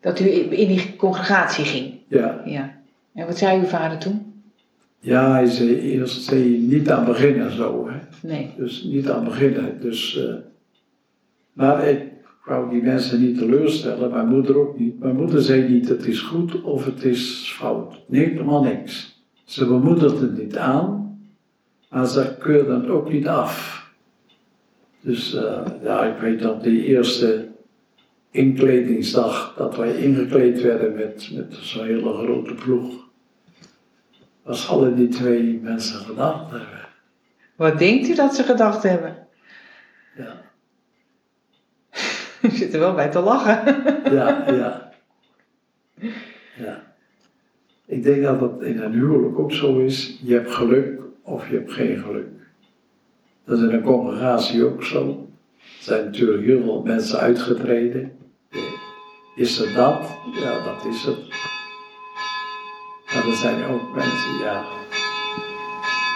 Dat 0.00 0.20
u 0.20 0.24
in 0.50 0.68
die 0.68 0.96
congregatie 0.96 1.64
ging? 1.64 1.94
Ja. 2.08 2.42
ja. 2.44 2.74
En 3.14 3.26
wat 3.26 3.38
zei 3.38 3.58
uw 3.60 3.66
vader 3.66 3.98
toen? 3.98 4.42
Ja, 4.98 5.32
hij 5.32 5.46
zei 5.46 5.80
eerst 5.80 6.22
zei 6.22 6.58
niet 6.58 6.90
aan 6.90 7.04
beginnen 7.04 7.52
zo. 7.52 7.88
Hè. 7.88 7.98
Nee. 8.20 8.54
Dus 8.56 8.82
niet 8.82 9.10
aan 9.10 9.24
beginnen. 9.24 9.80
Dus, 9.80 10.16
uh, 10.16 10.34
maar 11.52 11.88
ik 11.88 12.11
ik 12.42 12.48
wou 12.48 12.70
die 12.70 12.82
mensen 12.82 13.20
niet 13.20 13.38
teleurstellen, 13.38 14.10
mijn 14.10 14.28
moeder 14.28 14.58
ook 14.58 14.78
niet. 14.78 14.98
Mijn 14.98 15.16
moeder 15.16 15.42
zei 15.42 15.68
niet 15.68 15.88
het 15.88 16.06
is 16.06 16.20
goed 16.20 16.62
of 16.62 16.84
het 16.84 17.04
is 17.04 17.52
fout. 17.56 18.00
Nee, 18.06 18.28
helemaal 18.28 18.62
niks. 18.62 19.22
Ze 19.44 19.66
bemoedert 19.66 20.20
het 20.20 20.38
niet 20.38 20.56
aan, 20.56 21.18
maar 21.90 22.06
ze 22.06 22.36
keurde 22.38 22.74
het 22.74 22.88
ook 22.88 23.12
niet 23.12 23.28
af. 23.28 23.82
Dus 25.00 25.34
uh, 25.34 25.60
ja, 25.82 26.04
ik 26.04 26.20
weet 26.20 26.40
dat 26.40 26.62
die 26.62 26.84
eerste 26.84 27.48
inkledingsdag, 28.30 29.54
dat 29.56 29.76
wij 29.76 29.96
ingekleed 29.96 30.62
werden 30.62 30.94
met, 30.94 31.30
met 31.34 31.54
zo'n 31.54 31.84
hele 31.84 32.12
grote 32.12 32.54
ploeg, 32.54 32.94
was 34.42 34.68
alle 34.68 34.94
die 34.94 35.08
twee 35.08 35.60
mensen 35.62 36.00
gedacht 36.00 36.50
hebben. 36.50 36.88
Wat 37.56 37.78
denkt 37.78 38.08
u 38.08 38.14
dat 38.14 38.34
ze 38.34 38.42
gedacht 38.42 38.82
hebben? 38.82 39.26
Ja, 40.16 40.51
U 42.42 42.50
zit 42.50 42.74
er 42.74 42.80
wel 42.80 42.94
bij 42.94 43.10
te 43.10 43.20
lachen. 43.20 43.74
ja, 44.14 44.44
ja. 44.50 44.92
ja. 46.64 46.82
Ik 47.86 48.02
denk 48.02 48.22
dat 48.22 48.40
het 48.40 48.60
in 48.60 48.80
een 48.80 48.92
huwelijk 48.92 49.38
ook 49.38 49.52
zo 49.52 49.78
is. 49.78 50.20
Je 50.22 50.34
hebt 50.34 50.50
geluk 50.50 51.00
of 51.22 51.48
je 51.48 51.54
hebt 51.54 51.72
geen 51.72 51.98
geluk. 51.98 52.26
Dat 53.44 53.58
is 53.58 53.64
in 53.64 53.72
een 53.74 53.82
congregatie 53.82 54.64
ook 54.64 54.84
zo. 54.84 55.28
Er 55.58 55.84
zijn 55.84 56.04
natuurlijk 56.04 56.44
heel 56.44 56.62
veel 56.62 56.82
mensen 56.82 57.18
uitgetreden. 57.18 58.12
Is 59.34 59.58
het 59.58 59.74
dat? 59.74 60.18
Ja, 60.42 60.64
dat 60.64 60.84
is 60.92 61.04
het. 61.04 61.18
Maar 63.14 63.26
er 63.26 63.36
zijn 63.36 63.64
ook 63.64 63.94
mensen, 63.94 64.38
ja. 64.42 64.64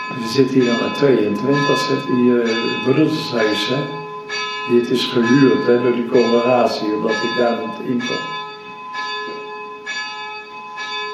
We 0.09 0.27
zitten 0.29 0.61
hier 0.61 0.71
al 0.71 0.89
met 0.89 0.97
22, 0.97 1.79
zit 1.79 2.05
hier 2.05 2.41
eh, 2.41 2.49
het 2.49 2.83
broedershuis, 2.85 3.69
hè. 3.69 3.96
Dit 4.69 4.91
is 4.91 5.05
gehuurd 5.05 5.67
hè, 5.67 5.83
door 5.83 5.93
die 5.93 6.07
congregatie, 6.07 6.95
omdat 6.95 7.11
ik 7.11 7.35
daar 7.39 7.57
moet 7.67 7.89
inkomen. 7.89 8.35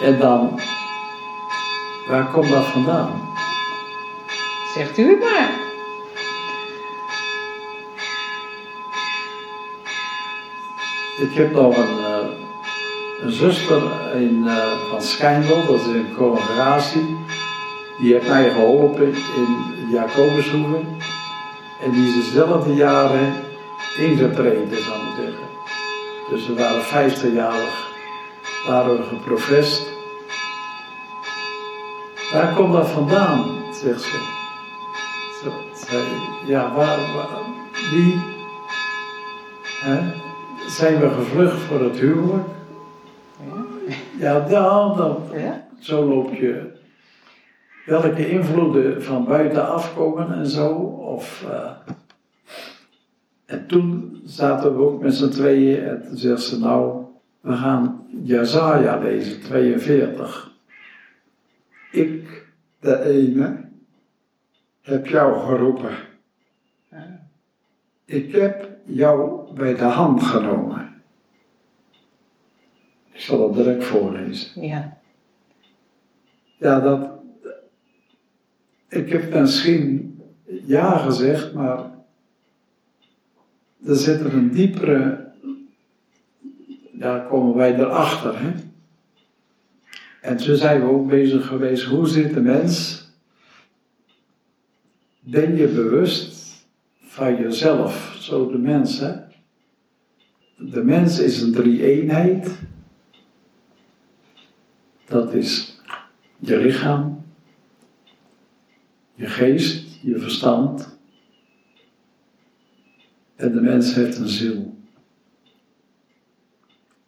En 0.02 0.18
dan, 0.18 0.60
waar 2.08 2.26
komt 2.26 2.48
dat 2.48 2.64
vandaan? 2.64 3.30
Zegt 4.74 4.98
u 4.98 5.08
het 5.08 5.20
maar. 5.20 5.50
Ik 11.18 11.34
heb 11.34 11.52
nog 11.52 11.76
een, 11.76 12.04
eh, 12.04 12.26
een 13.20 13.32
zuster 13.32 13.82
in, 14.14 14.44
eh, 14.46 14.72
van 14.90 15.02
Schijndel, 15.02 15.66
dat 15.66 15.80
is 15.80 15.86
een 15.86 16.14
congregatie. 16.16 17.16
Die 17.98 18.12
heeft 18.12 18.28
mij 18.28 18.50
geholpen 18.50 19.14
in 19.14 19.56
Jacobushoeve. 19.90 20.80
En 21.82 21.90
die 21.90 22.08
is 22.08 22.14
dezelfde 22.14 22.74
jaren 22.74 23.32
ingetreden, 23.98 24.82
zou 24.82 24.96
ik 24.96 25.14
zeggen. 25.16 25.46
Dus 26.30 26.46
we 26.46 26.54
waren 26.54 27.10
50-jarig, 27.12 27.90
waren 28.66 28.96
we 28.96 29.02
geprofest. 29.02 29.90
Waar 32.32 32.54
komt 32.54 32.72
dat 32.72 32.88
vandaan, 32.88 33.44
zegt 33.82 34.02
ze. 34.02 34.40
Ze 35.42 35.50
zei, 35.86 36.02
ja, 36.46 36.72
waar, 36.74 36.98
waar 37.14 37.28
wie? 37.92 38.20
Hè? 39.80 39.98
Zijn 40.68 41.00
we 41.00 41.10
gevlucht 41.10 41.60
voor 41.60 41.80
het 41.80 41.98
huwelijk? 41.98 42.48
Ja, 44.18 44.40
dan, 44.40 44.96
dan, 44.96 45.16
Ja? 45.34 45.66
zo 45.80 46.04
loop 46.04 46.34
je. 46.34 46.80
Welke 47.86 48.28
invloeden 48.28 49.02
van 49.02 49.24
buitenaf 49.24 49.94
komen 49.94 50.32
en 50.32 50.46
zo. 50.46 50.72
Of, 51.14 51.44
eh, 51.50 51.70
en 53.44 53.66
toen 53.66 54.20
zaten 54.24 54.76
we 54.76 54.82
ook 54.82 55.02
met 55.02 55.14
z'n 55.14 55.30
tweeën 55.30 55.84
en 55.84 56.02
toen 56.02 56.38
ze 56.38 56.58
nou, 56.58 57.04
we 57.40 57.52
gaan 57.52 58.06
Jezaja 58.22 58.98
lezen, 58.98 59.40
42. 59.40 60.52
Ik, 61.92 62.46
de 62.80 63.02
ene, 63.02 63.68
heb 64.80 65.06
jou 65.06 65.38
geroepen. 65.38 65.96
Ik 68.04 68.32
heb 68.32 68.68
jou 68.84 69.52
bij 69.54 69.74
de 69.74 69.84
hand 69.84 70.22
genomen. 70.22 71.02
Ik 73.12 73.20
zal 73.20 73.48
het 73.48 73.56
direct 73.56 73.84
voorlezen. 73.84 74.62
Ja. 74.62 74.96
Ja, 76.56 76.80
dat. 76.80 77.11
Ik 78.92 79.12
heb 79.12 79.34
misschien 79.34 80.20
ja 80.64 80.98
gezegd, 80.98 81.52
maar 81.52 81.90
er 83.86 83.96
zit 83.96 84.20
er 84.20 84.34
een 84.34 84.50
diepere. 84.50 85.32
Daar 86.92 87.26
komen 87.26 87.56
wij 87.56 87.74
erachter. 87.74 88.40
Hè? 88.40 88.52
En 90.20 90.36
toen 90.36 90.56
zijn 90.56 90.80
we 90.80 90.86
ook 90.86 91.08
bezig 91.08 91.46
geweest, 91.46 91.84
hoe 91.84 92.06
zit 92.06 92.34
de 92.34 92.40
mens? 92.40 93.06
Ben 95.20 95.56
je 95.56 95.68
bewust 95.68 96.66
van 97.00 97.36
jezelf, 97.36 98.16
zo 98.18 98.50
de 98.50 98.58
mens, 98.58 98.98
hè? 98.98 99.12
De 100.56 100.84
mens 100.84 101.18
is 101.18 101.40
een 101.40 101.52
drie-eenheid. 101.52 102.58
Dat 105.04 105.34
is 105.34 105.80
je 106.38 106.56
lichaam, 106.56 107.11
je 109.14 109.26
geest, 109.26 109.98
je 110.02 110.18
verstand. 110.18 110.98
En 113.36 113.52
de 113.52 113.60
mens 113.60 113.94
heeft 113.94 114.18
een 114.18 114.28
ziel. 114.28 114.74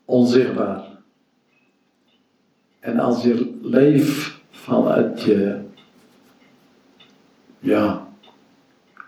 Onzichtbaar. 0.05 0.95
En 2.81 2.99
als 2.99 3.23
je 3.23 3.59
leeft 3.63 4.41
vanuit 4.51 5.23
je, 5.23 5.61
ja, 7.59 8.09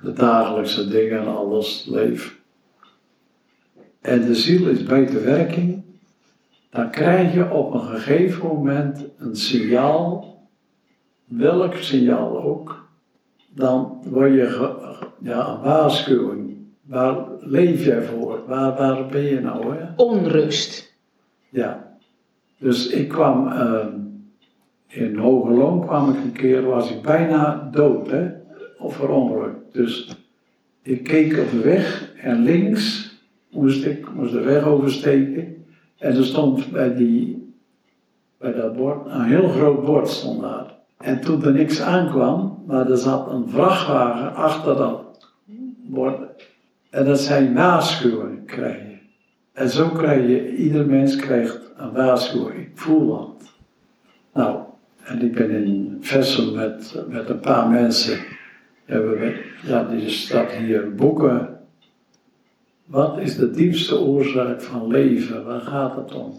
de 0.02 0.12
dagelijkse 0.12 0.88
dingen 0.88 1.20
en 1.20 1.26
alles 1.26 1.84
leeft. 1.84 2.34
En 4.00 4.24
de 4.24 4.34
ziel 4.34 4.68
is 4.68 4.82
buiten 4.82 5.24
werking, 5.24 5.82
dan 6.70 6.90
krijg 6.90 7.34
je 7.34 7.50
op 7.50 7.74
een 7.74 7.80
gegeven 7.80 8.46
moment 8.46 9.04
een 9.18 9.36
signaal, 9.36 10.38
welk 11.24 11.74
signaal 11.74 12.42
ook, 12.42 12.85
dan 13.56 14.02
word 14.10 14.32
je 14.32 14.74
ja, 15.20 15.48
een 15.48 15.62
waarschuwing. 15.62 16.56
Waar 16.82 17.26
leef 17.40 17.84
jij 17.84 18.02
voor? 18.02 18.40
Waar, 18.46 18.76
waar 18.76 19.06
ben 19.06 19.22
je 19.22 19.40
nou? 19.40 19.76
Hè? 19.76 19.84
Onrust. 19.96 20.94
Ja. 21.48 21.96
Dus 22.58 22.88
ik 22.88 23.08
kwam 23.08 23.48
ehm, 23.48 23.92
in 24.86 25.16
Hogeloon 25.16 25.86
kwam 25.86 26.10
ik 26.10 26.16
een 26.16 26.32
keer, 26.32 26.62
was 26.62 26.90
ik 26.90 27.02
bijna 27.02 27.68
dood, 27.72 28.10
hè? 28.10 28.30
Of 28.78 28.96
verongelukt. 28.96 29.72
Dus 29.72 30.16
ik 30.82 31.02
keek 31.02 31.38
op 31.38 31.50
de 31.50 31.60
weg 31.60 32.12
en 32.22 32.42
links 32.42 33.14
moest 33.50 33.84
ik 33.84 34.14
moest 34.14 34.32
de 34.32 34.40
weg 34.40 34.64
oversteken. 34.64 35.64
En 35.98 36.16
er 36.16 36.24
stond 36.24 36.70
bij, 36.70 36.94
die, 36.94 37.52
bij 38.38 38.52
dat 38.52 38.76
bord, 38.76 39.06
een 39.06 39.24
heel 39.24 39.48
groot 39.48 39.84
bord 39.84 40.08
stond 40.08 40.40
daar. 40.40 40.75
En 40.98 41.20
toen 41.20 41.44
er 41.44 41.52
niks 41.52 41.80
aankwam, 41.80 42.62
maar 42.66 42.90
er 42.90 42.98
zat 42.98 43.30
een 43.30 43.48
vrachtwagen 43.48 44.34
achter 44.34 44.76
dat 44.76 45.28
bord. 45.86 46.44
En 46.90 47.04
dat 47.04 47.20
zijn 47.20 47.54
waarschuwingen 47.54 48.44
krijgen. 48.44 49.00
En 49.52 49.70
zo 49.70 49.88
krijg 49.88 50.26
je, 50.26 50.56
ieder 50.56 50.86
mens 50.86 51.16
krijgt 51.16 51.60
een 51.76 51.92
waarschuwing. 51.92 52.68
Voel 52.74 53.06
wat. 53.06 53.54
Nou, 54.32 54.58
en 55.02 55.22
ik 55.22 55.34
ben 55.34 55.50
in 55.50 55.98
Vessel 56.00 56.54
met, 56.54 57.04
met 57.08 57.28
een 57.28 57.40
paar 57.40 57.68
mensen. 57.68 58.18
Hebben 58.84 59.10
we, 59.10 59.44
ja, 59.62 59.84
die 59.84 60.08
staat 60.08 60.50
hier 60.50 60.94
boeken. 60.94 61.58
Wat 62.84 63.18
is 63.18 63.36
de 63.36 63.50
diepste 63.50 63.98
oorzaak 63.98 64.62
van 64.62 64.86
leven? 64.86 65.44
Waar 65.44 65.60
gaat 65.60 65.96
het 65.96 66.14
om? 66.14 66.32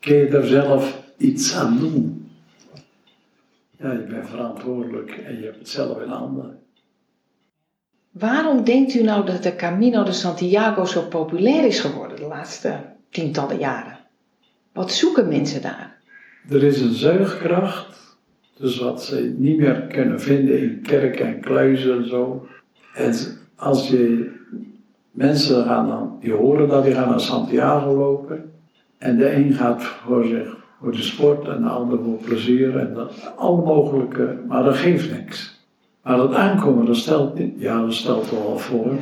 Kun 0.00 0.14
je 0.14 0.26
er 0.26 0.46
zelf 0.46 1.02
iets 1.16 1.56
aan 1.56 1.78
doen? 1.78 2.19
Ja, 3.80 3.92
je 3.92 4.06
bent 4.08 4.28
verantwoordelijk 4.28 5.10
en 5.10 5.38
je 5.38 5.44
hebt 5.44 5.58
het 5.58 5.68
zelf 5.68 6.00
in 6.02 6.08
handen. 6.08 6.58
Waarom 8.10 8.64
denkt 8.64 8.94
u 8.94 9.02
nou 9.02 9.26
dat 9.26 9.42
de 9.42 9.56
Camino 9.56 10.02
de 10.02 10.12
Santiago 10.12 10.84
zo 10.84 11.02
populair 11.02 11.64
is 11.64 11.80
geworden 11.80 12.16
de 12.16 12.26
laatste 12.26 12.80
tientallen 13.10 13.58
jaren? 13.58 13.98
Wat 14.72 14.92
zoeken 14.92 15.28
mensen 15.28 15.62
daar? 15.62 15.98
Er 16.48 16.62
is 16.62 16.80
een 16.80 16.92
zuigkracht, 16.92 18.18
dus 18.58 18.78
wat 18.78 19.04
ze 19.04 19.34
niet 19.38 19.58
meer 19.58 19.82
kunnen 19.82 20.20
vinden 20.20 20.60
in 20.60 20.82
kerken 20.82 21.26
en 21.26 21.40
kluizen 21.40 21.96
en 21.96 22.08
zo. 22.08 22.46
En 22.94 23.14
als 23.56 23.88
je 23.88 24.32
mensen 25.10 25.64
gaan 25.64 25.88
dan, 25.88 26.16
die 26.20 26.32
horen 26.32 26.68
dat, 26.68 26.84
die 26.84 26.94
gaan 26.94 27.08
naar 27.08 27.20
Santiago 27.20 27.94
lopen. 27.94 28.52
En 28.98 29.18
de 29.18 29.32
een 29.32 29.52
gaat 29.52 29.82
voor 29.82 30.24
zich, 30.24 30.59
voor 30.80 30.92
de 30.92 31.02
sport 31.02 31.48
en 31.48 31.62
de 31.62 32.18
plezier 32.24 32.76
en 32.76 32.94
dat, 32.94 33.32
alle 33.36 33.62
mogelijke, 33.62 34.38
maar 34.48 34.64
dat 34.64 34.76
geeft 34.76 35.10
niks. 35.10 35.58
Maar 36.02 36.16
dat 36.16 36.34
aankomen, 36.34 36.86
dat 36.86 36.96
stelt 36.96 37.38
ja, 37.56 37.80
dat 37.80 37.94
stelt 37.94 38.30
wel 38.30 38.58
voor. 38.58 38.94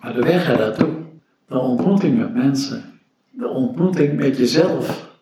Maar 0.00 0.14
de 0.14 0.22
weg 0.22 0.50
er 0.50 0.58
naartoe, 0.58 0.94
de 1.46 1.58
ontmoeting 1.58 2.18
met 2.18 2.34
mensen, 2.34 2.84
de 3.30 3.48
ontmoeting 3.48 4.16
met 4.16 4.36
jezelf. 4.36 5.12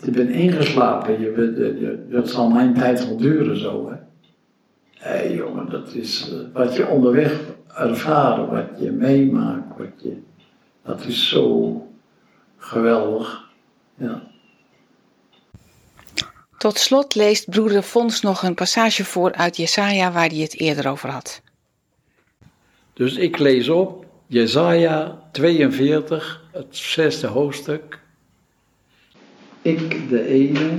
Je 0.00 0.10
bent 0.10 0.30
ingeslapen, 0.30 1.20
je, 1.20 2.06
dat 2.10 2.28
zal 2.28 2.50
mijn 2.50 2.74
tijd 2.74 3.06
wel 3.06 3.16
duren 3.16 3.56
zo. 3.56 3.90
Hè. 3.90 3.96
Hé 4.94 5.22
jongen, 5.22 5.70
dat 5.70 5.94
is 5.94 6.32
eh, 6.32 6.38
wat 6.52 6.76
je 6.76 6.86
onderweg 6.86 7.40
ervaren, 7.74 8.50
wat 8.50 8.80
je 8.80 8.90
meemaakt, 8.90 9.78
wat 9.78 10.02
je, 10.02 10.16
dat 10.82 11.04
is 11.04 11.28
zo 11.28 11.86
geweldig. 12.56 13.50
Ja. 13.94 14.27
Tot 16.58 16.78
slot 16.78 17.14
leest 17.14 17.50
broeder 17.50 17.82
Fons 17.82 18.20
nog 18.20 18.42
een 18.42 18.54
passage 18.54 19.04
voor 19.04 19.32
uit 19.32 19.56
Jesaja 19.56 20.12
waar 20.12 20.28
hij 20.28 20.38
het 20.38 20.60
eerder 20.60 20.90
over 20.90 21.08
had. 21.08 21.42
Dus 22.92 23.16
ik 23.16 23.38
lees 23.38 23.68
op 23.68 24.06
Jesaja 24.26 25.22
42, 25.32 26.44
het 26.52 26.76
zesde 26.76 27.26
hoofdstuk. 27.26 28.00
Ik, 29.62 30.08
de 30.08 30.26
ene, 30.26 30.70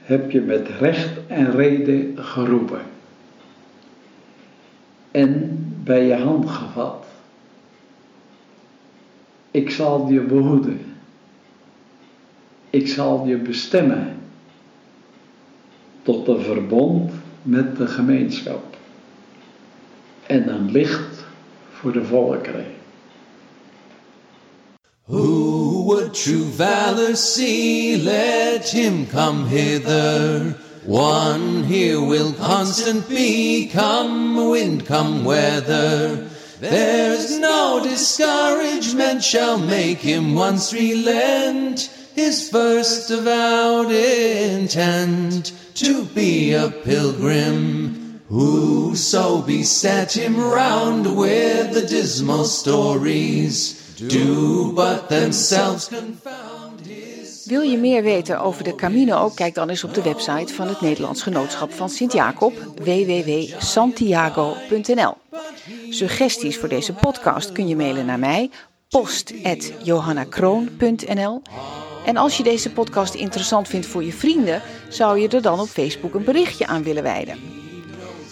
heb 0.00 0.30
je 0.30 0.40
met 0.40 0.68
recht 0.68 1.10
en 1.26 1.50
reden 1.50 2.24
geroepen 2.24 2.80
en 5.14 5.58
bij 5.84 6.06
je 6.06 6.14
hand 6.14 6.50
gevat. 6.50 7.06
Ik 9.50 9.70
zal 9.70 10.08
je 10.08 10.20
behoeden. 10.20 10.96
Ik 12.70 12.88
zal 12.88 13.26
je 13.26 13.36
bestemmen 13.36 14.13
tot 16.04 16.28
een 16.28 16.42
verbond 16.42 17.12
met 17.42 17.76
de 17.76 17.86
gemeenschap 17.86 18.76
en 20.26 20.48
een 20.48 20.70
licht 20.70 21.24
voor 21.72 21.92
de 21.92 22.04
volkeren. 22.04 22.66
Who 25.06 25.84
would 25.84 26.14
true 26.14 26.44
valor 26.56 27.16
see? 27.16 28.02
Let 28.02 28.70
him 28.70 29.06
come 29.06 29.46
hither. 29.48 30.56
One 30.86 31.64
here 31.64 32.00
will 32.00 32.32
constant 32.32 33.08
be, 33.08 33.70
come 33.72 34.50
wind, 34.50 34.86
come 34.86 35.24
weather. 35.24 36.26
There's 36.60 37.38
no 37.38 37.80
discouragement 37.82 39.22
shall 39.22 39.58
make 39.58 39.98
him 39.98 40.34
once 40.34 40.72
relent 40.72 41.90
his 42.14 42.48
first 42.48 43.10
avowed 43.10 43.90
intent 43.90 45.52
to 45.74 46.04
be 46.14 46.54
a 46.54 46.70
pilgrim. 46.70 48.20
Whoso 48.28 49.42
beset 49.42 50.16
him 50.16 50.36
round 50.36 51.16
with 51.16 51.74
the 51.74 51.86
dismal 51.86 52.44
stories 52.44 53.96
do 54.08 54.72
but 54.72 55.08
themselves 55.08 55.88
confound 55.88 56.86
his. 56.86 57.44
Wil 57.44 57.62
je 57.62 57.78
meer 57.78 58.02
weten 58.02 58.40
over 58.40 58.64
de 58.64 58.74
Camino? 58.74 59.30
Kijk 59.34 59.54
dan 59.54 59.68
eens 59.68 59.84
op 59.84 59.94
de 59.94 60.02
website 60.02 60.54
van 60.54 60.68
het 60.68 60.80
Nederlands 60.80 61.22
Genootschap 61.22 61.72
van 61.72 61.88
Sint-Jacob, 61.88 62.52
www.santiago.nl. 62.82 65.14
Suggesties 65.90 66.58
voor 66.58 66.68
deze 66.68 66.92
podcast 66.92 67.52
kun 67.52 67.68
je 67.68 67.76
mailen 67.76 68.06
naar 68.06 68.18
mij, 68.18 68.50
post.johannakroon.nl. 68.88 71.42
En 72.04 72.16
als 72.16 72.36
je 72.36 72.42
deze 72.42 72.70
podcast 72.70 73.14
interessant 73.14 73.68
vindt 73.68 73.86
voor 73.86 74.04
je 74.04 74.12
vrienden, 74.12 74.62
zou 74.88 75.18
je 75.18 75.28
er 75.28 75.42
dan 75.42 75.60
op 75.60 75.68
Facebook 75.68 76.14
een 76.14 76.24
berichtje 76.24 76.66
aan 76.66 76.82
willen 76.82 77.02
wijden. 77.02 77.38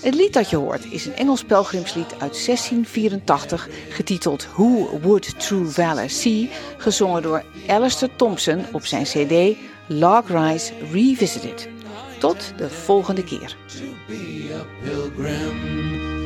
Het 0.03 0.15
lied 0.15 0.33
dat 0.33 0.51
je 0.51 0.57
hoort 0.57 0.93
is 0.93 1.07
een 1.07 1.17
Engels 1.17 1.45
pelgrimslied 1.45 2.13
uit 2.13 2.45
1684, 2.47 3.69
getiteld 3.89 4.47
Who 4.55 4.99
Would 5.03 5.41
True 5.41 5.67
Valor 5.67 6.11
See, 6.11 6.51
gezongen 6.77 7.23
door 7.23 7.45
Alistair 7.67 8.17
Thompson 8.17 8.65
op 8.73 8.87
zijn 8.87 9.05
CD 9.05 9.57
Log 9.87 10.29
Rise 10.29 10.73
Revisited. 10.93 11.69
Tot 12.19 12.53
de 12.57 12.71
volgende 12.71 13.25
keer. 13.25 13.57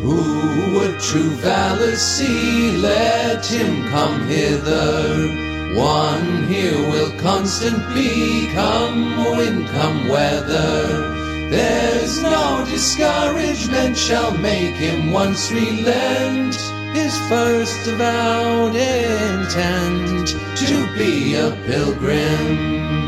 Who 0.03 0.73
would 0.73 0.99
true 1.01 1.97
see? 1.97 2.77
Let 2.77 3.47
him 3.47 3.91
come 3.91 4.25
hither. 4.27 5.56
One 5.75 6.45
here 6.45 6.79
will 6.79 7.11
constant 7.19 7.79
be, 7.95 8.49
come 8.53 9.17
wind, 9.37 9.67
come 9.69 10.09
weather. 10.09 11.15
There's 11.51 12.23
no 12.23 12.65
discouragement 12.69 13.97
shall 13.97 14.37
make 14.39 14.75
him 14.75 15.13
once 15.13 15.51
relent 15.53 16.55
his 16.97 17.17
first 17.29 17.87
avowed 17.87 18.75
intent 18.75 20.29
to 20.57 20.95
be 20.97 21.35
a 21.35 21.51
pilgrim. 21.67 23.06